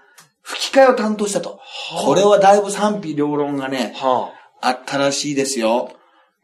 [0.48, 1.60] 吹き替えを担当したと。
[2.06, 4.32] これはだいぶ賛否両論がね、は
[4.62, 5.90] あったらしいですよ。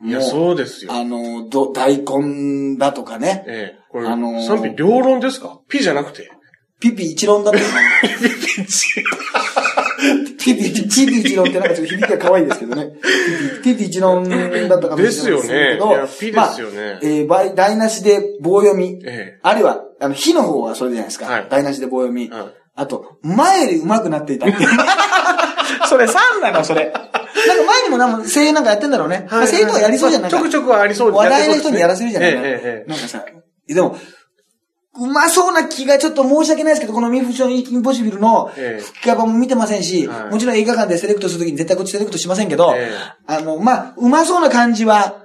[0.04, 0.08] あ。
[0.08, 0.92] いや、もそうですよ。
[0.94, 3.46] あの、ど、大根だとかね。
[3.48, 3.80] ええ。
[3.92, 5.60] これ、あのー賛否両論ですか？
[5.70, 6.32] ピじゃなくて。
[6.80, 7.64] ピピ一論だと か。
[10.40, 12.88] ピピ、ピピ一論ってなんかちょっと響きが可愛いですけどね。
[13.64, 19.00] ピピ、ピピ一論だったかもしれないですよねけどいやピですよねまあえー倍台無しで棒読み。
[19.06, 19.40] ええ。
[19.44, 21.26] あるいは、あの、火の方はそれじゃないですか。
[21.28, 22.28] はい台無しで棒読み。
[22.30, 24.48] はいあと、前より上手くなっていた。
[25.88, 26.86] それ3なの、それ。
[26.86, 29.28] なんか前にもなんか声優なんかやってんだろうね。
[29.30, 30.32] まあ声優とかやりそうじゃない。
[30.32, 33.26] ちょくちょくはありそう話題の人にやらせるじゃない、ええええなんかさ、
[33.68, 33.98] でも、
[34.94, 38.84] うまそうな気がちょっと申し訳ないですけど、このミッションインポッシブルのええ。
[38.84, 40.32] 吹き替え版も見てませんし、はい。
[40.32, 42.96] もちろん映画館でセレクトするときに絶対こっちセレクトしませんけど、ええ。
[43.26, 45.16] あの、まあ、うまそうな感じは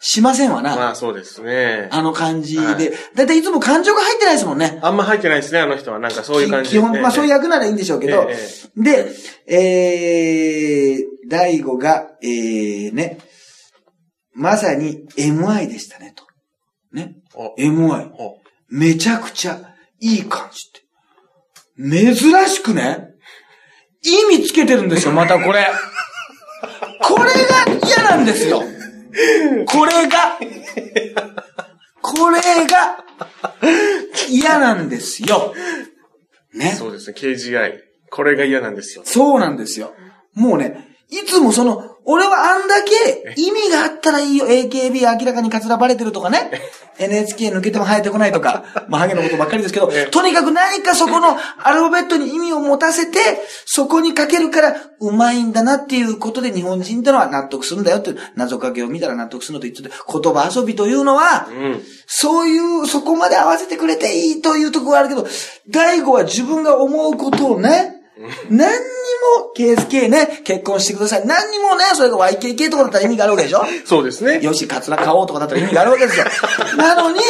[0.00, 0.76] しませんわな。
[0.76, 1.88] まあそうですね。
[1.90, 2.64] あの感じで。
[2.64, 4.78] はいだいたいいつも感情が入ってないですもんね。
[4.82, 5.98] あんま入ってないですね、あの人は。
[5.98, 8.36] なんかそういう感じ基本、まあそういう役ならいいんでしょうけど、え
[8.76, 9.12] で、
[9.46, 13.18] えー、大悟が、えー、ね、
[14.34, 16.24] まさに MI でしたね、と。
[16.92, 17.16] ね。
[17.34, 18.10] お MI。
[18.12, 20.88] おめちゃくちゃいい感じって。
[21.78, 22.14] 珍
[22.48, 23.08] しくね、
[24.02, 25.66] 意味つけてるんですよ、またこれ。
[27.02, 28.62] これが嫌なんですよ。
[29.66, 30.38] これが。
[32.00, 33.04] これが
[34.28, 35.54] 嫌なんですよ。
[36.54, 36.72] ね。
[36.72, 37.80] そうですね、KGI。
[38.10, 39.02] これが嫌なんですよ。
[39.04, 39.94] そうなんですよ。
[40.34, 44.46] もうね、いつもその、俺はあんだけ意味があったらいいよ。
[44.46, 46.50] AKB 明らかにカツラバレてるとかね。
[46.98, 48.64] NHK 抜けても生えてこないとか。
[48.88, 53.18] まあ、ハゲのことばっかりですけど、とにかく何かそこの アルファベットに意味を持たせて、
[53.66, 61.82] そこにかけるからうまいんだなっていうことで日本人ってのは納得するんだよっていう謎かけを見たら納得するのと言ってて、言葉遊びというのは、うん。
[62.06, 65.26] そういう、そこまで合わせてくれていいというところがあるけど、
[65.68, 67.97] 大悟は自分が思うことをね、
[68.50, 68.78] 何に
[69.36, 71.26] も、KSK ね、結婚してください。
[71.26, 73.62] 何にもね、それが YKK とかだったら意味があるわけでしょ？
[73.84, 74.40] そうですね。
[74.42, 76.24] よし、カツラ買おうとかだったら意味があるわけですよ。
[76.76, 77.20] なのに、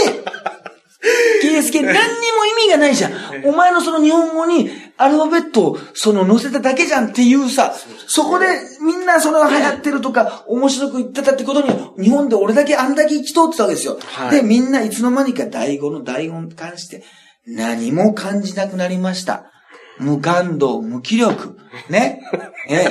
[1.42, 3.12] KSK 何にも意味がないじゃん。
[3.44, 7.74] お前のその日本語にアルファベットをその載せただけじゃんっていうさ、
[8.08, 8.46] そこで
[8.80, 11.68] みんなそれが流行ってるとか面白く言ってたってことに、
[12.02, 13.98] 日本で俺だけあんだけ生き通ってたわけですよ。
[14.06, 17.04] はいで、みんないつの間にか第五の第五に関して
[17.46, 19.44] 何も感じなくなりました。
[19.98, 21.58] 無感動、無気力。
[21.88, 22.22] ね。
[22.68, 22.88] ええ。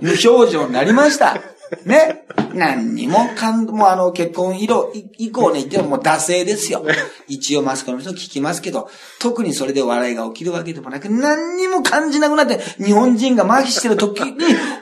[0.00, 1.40] 無表情になりました。
[1.84, 2.24] ね。
[2.54, 6.84] 何にも感動、もうあの結婚以降以降ね、言ってももう惰性ですよ。
[7.26, 14.36] 一応マスコミの人聞きますけど、特にそれで笑いが起きるわけでもなく、何にも感じなくなって、日本人が麻痺してる時に、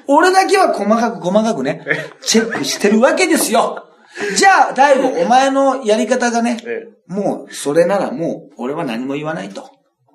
[0.06, 1.86] 俺だけは細かく細かくね、
[2.20, 3.86] チェックしてるわけですよ。
[4.36, 9.70] じゃあ、大悟、お前のやり方がね、えもう、それならもう、俺は何も言わないと。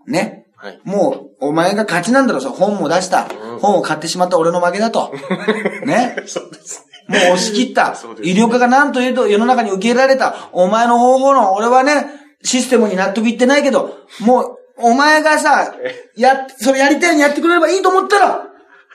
[0.06, 0.37] ね。
[0.60, 0.80] はい。
[0.84, 3.28] もう、お前が勝ちなんだろ、そう本も出した。
[3.62, 5.14] 本を買ってしまった俺の負けだと。
[5.86, 6.16] ね？
[6.26, 10.50] そうですもう押し切った医療科が何と言うと世の中に受け入れられた。
[10.52, 12.08] お前の方法の、俺はね、
[12.44, 15.74] システムに納得いってないけど、もう、お前がさ、
[16.16, 18.44] や、それやりたいようにやってくれればいいと思ったら、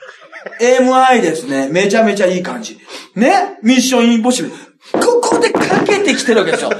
[0.59, 1.69] MI ですね。
[1.69, 2.77] めちゃめちゃいい感じ。
[3.15, 3.57] ね？
[3.63, 4.53] ミッションインポッシブル。
[5.05, 6.69] ここでかけてきてるわけですよ。
[6.69, 6.75] こ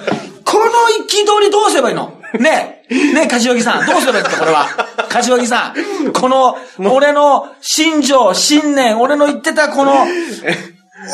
[0.60, 0.66] の
[1.08, 2.20] 憤りどうすればいいの？
[2.40, 4.68] ねね柏木さん、どうすればいいですか、これは。
[5.10, 5.74] 柏木さ
[6.08, 6.14] ん。
[6.14, 6.58] この、
[6.92, 10.06] 俺の心情、信念、俺の言ってたこの、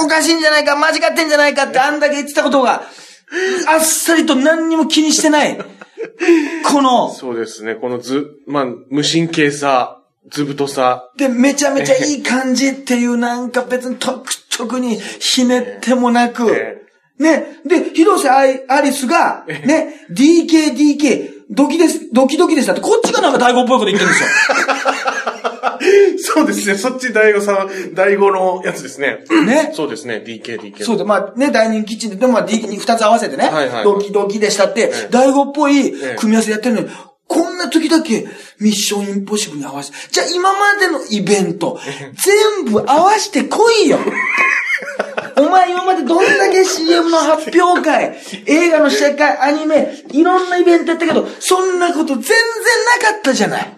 [0.03, 2.83] おかしいんじゃないか、間違ってんじゃないかってあんだけ言ってたことが、
[3.67, 5.57] あっさりと何にも気にしてない。
[6.65, 7.75] この、そうですね。
[7.75, 9.99] このず、まあ、無神経さ、
[10.29, 11.09] ずぶとさ。
[11.17, 14.25] で、めちゃめちゃいい感じっていうなんか別に特
[14.57, 16.88] 直にひねってもなく、
[17.19, 17.59] ね。
[17.65, 24.29] で、広瀬アアリスが、ね、DK、DK、ドキです、ドキドキでしたって、こっちがなんか大悟っぽいこと言ってるんですよ。
[26.19, 26.75] そうですね。
[26.75, 29.23] そっち大悟さん、大悟のやつですね。
[29.45, 29.71] ね。
[29.73, 30.21] そうですね。
[30.25, 30.83] DK、DK。
[30.83, 33.47] そうで、まあね、ダイニングキッチンで、でもまあ DK に二つ合わせてね。
[33.47, 33.83] はいはい。
[33.83, 36.89] ドキドキでしたって、大悟っぽい組み合わせやってるのに、
[37.27, 38.27] こんな時だけ
[38.59, 39.97] ミッションインポッシブルに合わせて。
[40.11, 41.79] じゃあ今までのイベント、
[42.65, 43.99] 全部合わせてこいよ
[45.49, 52.27] お前今までどんだけ CM の発表会、映画の試写会、アニメ、いろんなイベントやったけど、そんなこと全然
[53.01, 53.73] なかったじゃない。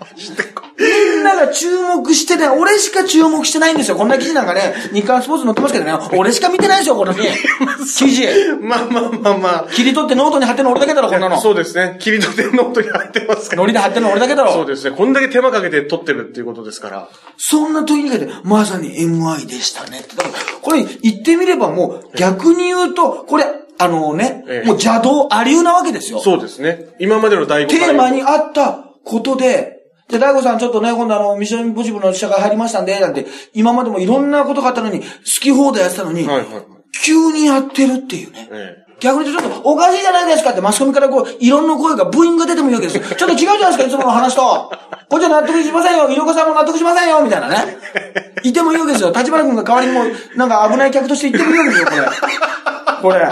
[0.82, 3.98] みんなが注目してね、俺しか注目してないんですよ。
[3.98, 8.28] こんな記事なんかね、日刊スポーツ載ってますけどね、俺しか見てないですよ、この記事。
[8.62, 9.68] まあまあまあまあ。
[9.72, 11.40] 切り取ってノートに貼ってんの俺だけだろ、こんなの。
[11.40, 11.98] そうですね。
[12.00, 13.62] 切り取ってノートに貼ってますから。
[13.62, 14.54] ノリで貼ってんの俺だけだろ。
[14.54, 14.96] そうですね。
[14.96, 17.10] こんだけ手間かけて撮ってるっていうことですから。
[17.38, 20.04] そんな時に書いて、まさに MI でしたね。
[20.16, 23.46] だから、これ言ってみればもう、逆に言うと、これ、
[23.78, 26.20] あのね、ええ、もう邪道ありうなわけですよ。
[26.20, 26.94] そうですね。
[27.00, 29.81] 今までの第5テーマにあったことで、
[30.12, 35.06] じゃ大悟さんちょっとね、今度あの、ミッションインポッシブルの試写会入りましたんで、なんて、今までもいろんなことがあったのに、好
[35.42, 36.28] き放題やってたのに、
[37.04, 38.50] 急にやってるっていうね。
[38.52, 43.16] ええ逆にちょっとおかしいじゃないですかってマスコミからこう、いろんな声が、ブーイングが出てもいいわけですよ。
[43.16, 44.72] ちょっと違うじゃないですか、いつもの話と。
[45.10, 46.08] こっちは納得しませんよ。
[46.08, 47.20] 井岡さんも納得しませんよ。
[47.24, 47.78] みたいなね。
[48.44, 49.12] いてもいいわけですよ。
[49.12, 52.06] 立花君が代わりにもう、なんか危ない客として言ってもいいわけですよ、
[53.02, 53.18] これ。
[53.18, 53.28] これ。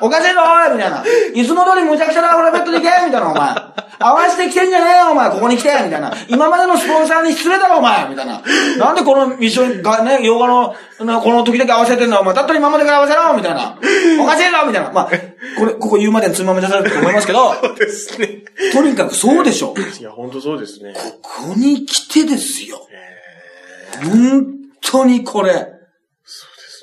[0.00, 1.04] おかしいぞ、おいみたいな。
[1.34, 3.54] いつも通りむちゃくちゃなオラベットで行けみたいな、お前。
[3.98, 5.30] 合わせてきてんじゃねえよ、お前。
[5.30, 6.12] ここに来てみたいな。
[6.28, 8.42] 今までのスポンサーに失礼だろ、お前みたいな。
[8.78, 10.74] なんでこのミッションがね、洋画の、
[11.20, 12.34] この時だけ合わせてんのお前。
[12.34, 13.78] だったら今までから合わせろみたいな。
[14.22, 14.90] おかしいぞみたいな。
[14.92, 15.10] まあ、
[15.58, 17.54] これ、ここ言うまでにつまめ出されると思いますけど。
[17.54, 18.42] そうですね。
[18.72, 19.74] とにかくそうでしょ。
[20.00, 20.94] いや、本当そうですね。
[20.94, 22.86] ここに来てですよ。
[24.02, 24.46] 本
[24.80, 25.81] 当にこれ。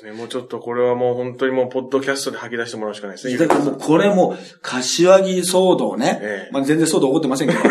[0.00, 0.12] すね。
[0.12, 3.36] もうちょっとこれはもう本当にもうポッドキャストで吐き出してもらうしかないですね。
[3.36, 6.18] だからもうこれも、柏木騒動ね。
[6.22, 7.60] ええ、まあ全然騒動起こってませんけど。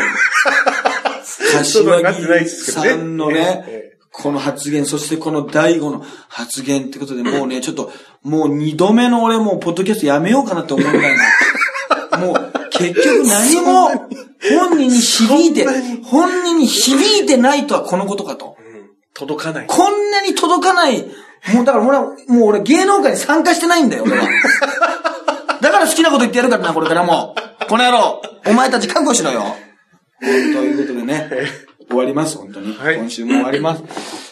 [1.51, 7.91] 柏木さんのね、え、この発言、そしてこの第五の発言ってことでもうね、 ちょっと、
[8.23, 11.23] もう二度目の俺もうポッドキャストやめようかなって思うぐらいな。
[12.19, 13.89] もう、結局何も、
[14.57, 15.65] 本人に響いて、
[16.03, 18.55] 本人に響いてないとはこのことかと。
[18.59, 19.65] うん、届かない。
[19.67, 21.05] こんなに届かない
[21.53, 24.27] もうだから俺は、もう俺芸能界に参加してないんだよ、俺は。
[25.61, 27.65] だから好きなこと言ってやるからな、これからもう。
[27.67, 29.55] この野郎、お前たち覚悟しろよ。
[30.21, 31.29] ということでね、
[31.87, 32.75] 終わります、本当に。
[32.75, 33.83] はい、今週も終わります。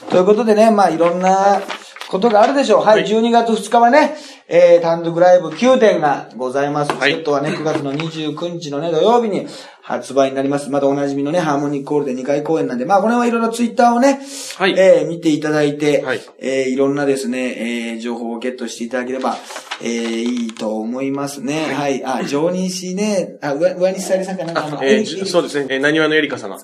[0.09, 1.61] ということでね、まあいろんな
[2.09, 2.83] ことがあるでしょう。
[2.83, 4.15] はい、12月2日はね、
[4.49, 6.93] えー、単独ライブ9点がございます。
[6.93, 9.45] チケットはね、9月の29日のね、土曜日に
[9.81, 10.69] 発売になります。
[10.69, 14.21] またおなじみのね、ハーモニックホールで2回公演なんで、まあこれはいろいろツイッターをね、
[14.57, 19.35] はい、えー、見ていただいて、はい、えー、いろんなですね、えー、情報をゲットしていただければ、
[19.81, 19.89] えー、
[20.21, 21.73] いいと思いますね。
[21.73, 22.05] はい。
[22.05, 26.57] あ、上西ね、あ、上上西さゆりさんかなんかあの、えー、そうですね、えー、何話のエリカ様。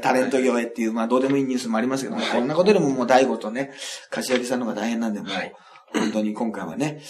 [0.00, 3.72] タレント業へっていう、まあどうでもいいニュースもありますけども、こんなことよりももう大悟とね、
[4.08, 5.52] 柏木さんの方が大変なんで、もう、はい
[5.92, 7.00] 本当に今回はね、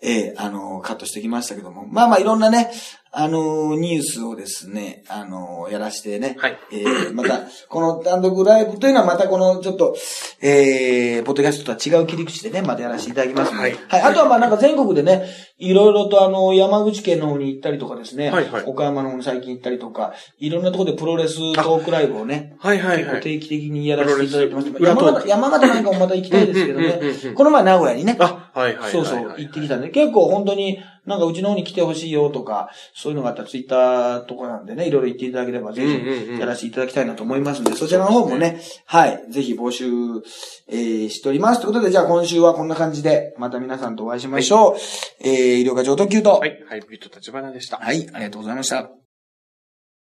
[0.00, 1.86] ええー、あの、カットしてきましたけども。
[1.86, 2.70] まあまあいろんなね、
[3.10, 6.36] あの、ニュースをですね、あの、やらしてね。
[6.38, 6.58] はい。
[6.72, 9.96] えー、また、この単独ライブというのはまたこの、ちょっと、
[10.42, 13.62] えー、ポッドキャストとは違う切り口でね、またやらせていただきますので。
[13.62, 13.78] はい。
[13.88, 14.02] はい。
[14.02, 15.26] あとはまあなんか全国でね、
[15.58, 18.30] いろいろとあの、山口県の方に行ったりとかですね。
[18.30, 18.64] はいはい。
[18.64, 22.56] 岡山の方に最近行ったりとか、いろんなところでプロレストークライブをね。
[22.58, 23.20] はいはいはい。
[23.20, 24.68] 定期的にやらせていただいてます。
[24.80, 27.00] 山形、山形なんかもまた行きたいですけどね。
[27.34, 28.16] この前名古屋にね。
[28.20, 28.92] あ、はいはい。
[28.92, 30.78] そうそう、行ってきたんで、結構本当に、
[31.08, 39.86] なんかうちの方に来てほしいよとか、そういうのがあったらツイッターとかなんでね、いろいろ言っていただければぜひやらせていただきたいなと思いますので、そちらの方もね、はい、ぜひ募集、
[40.68, 41.60] えー、しております。
[41.60, 44.72] ということで、じゃあ今週はこんな感じで、また皆さんとお会いしましょう。
[44.72, 44.80] はい、
[45.20, 46.38] えー、医療課長特急と。
[46.38, 47.78] はい、はい、ビート立花でした。
[47.78, 48.97] はい、ありがとうございました。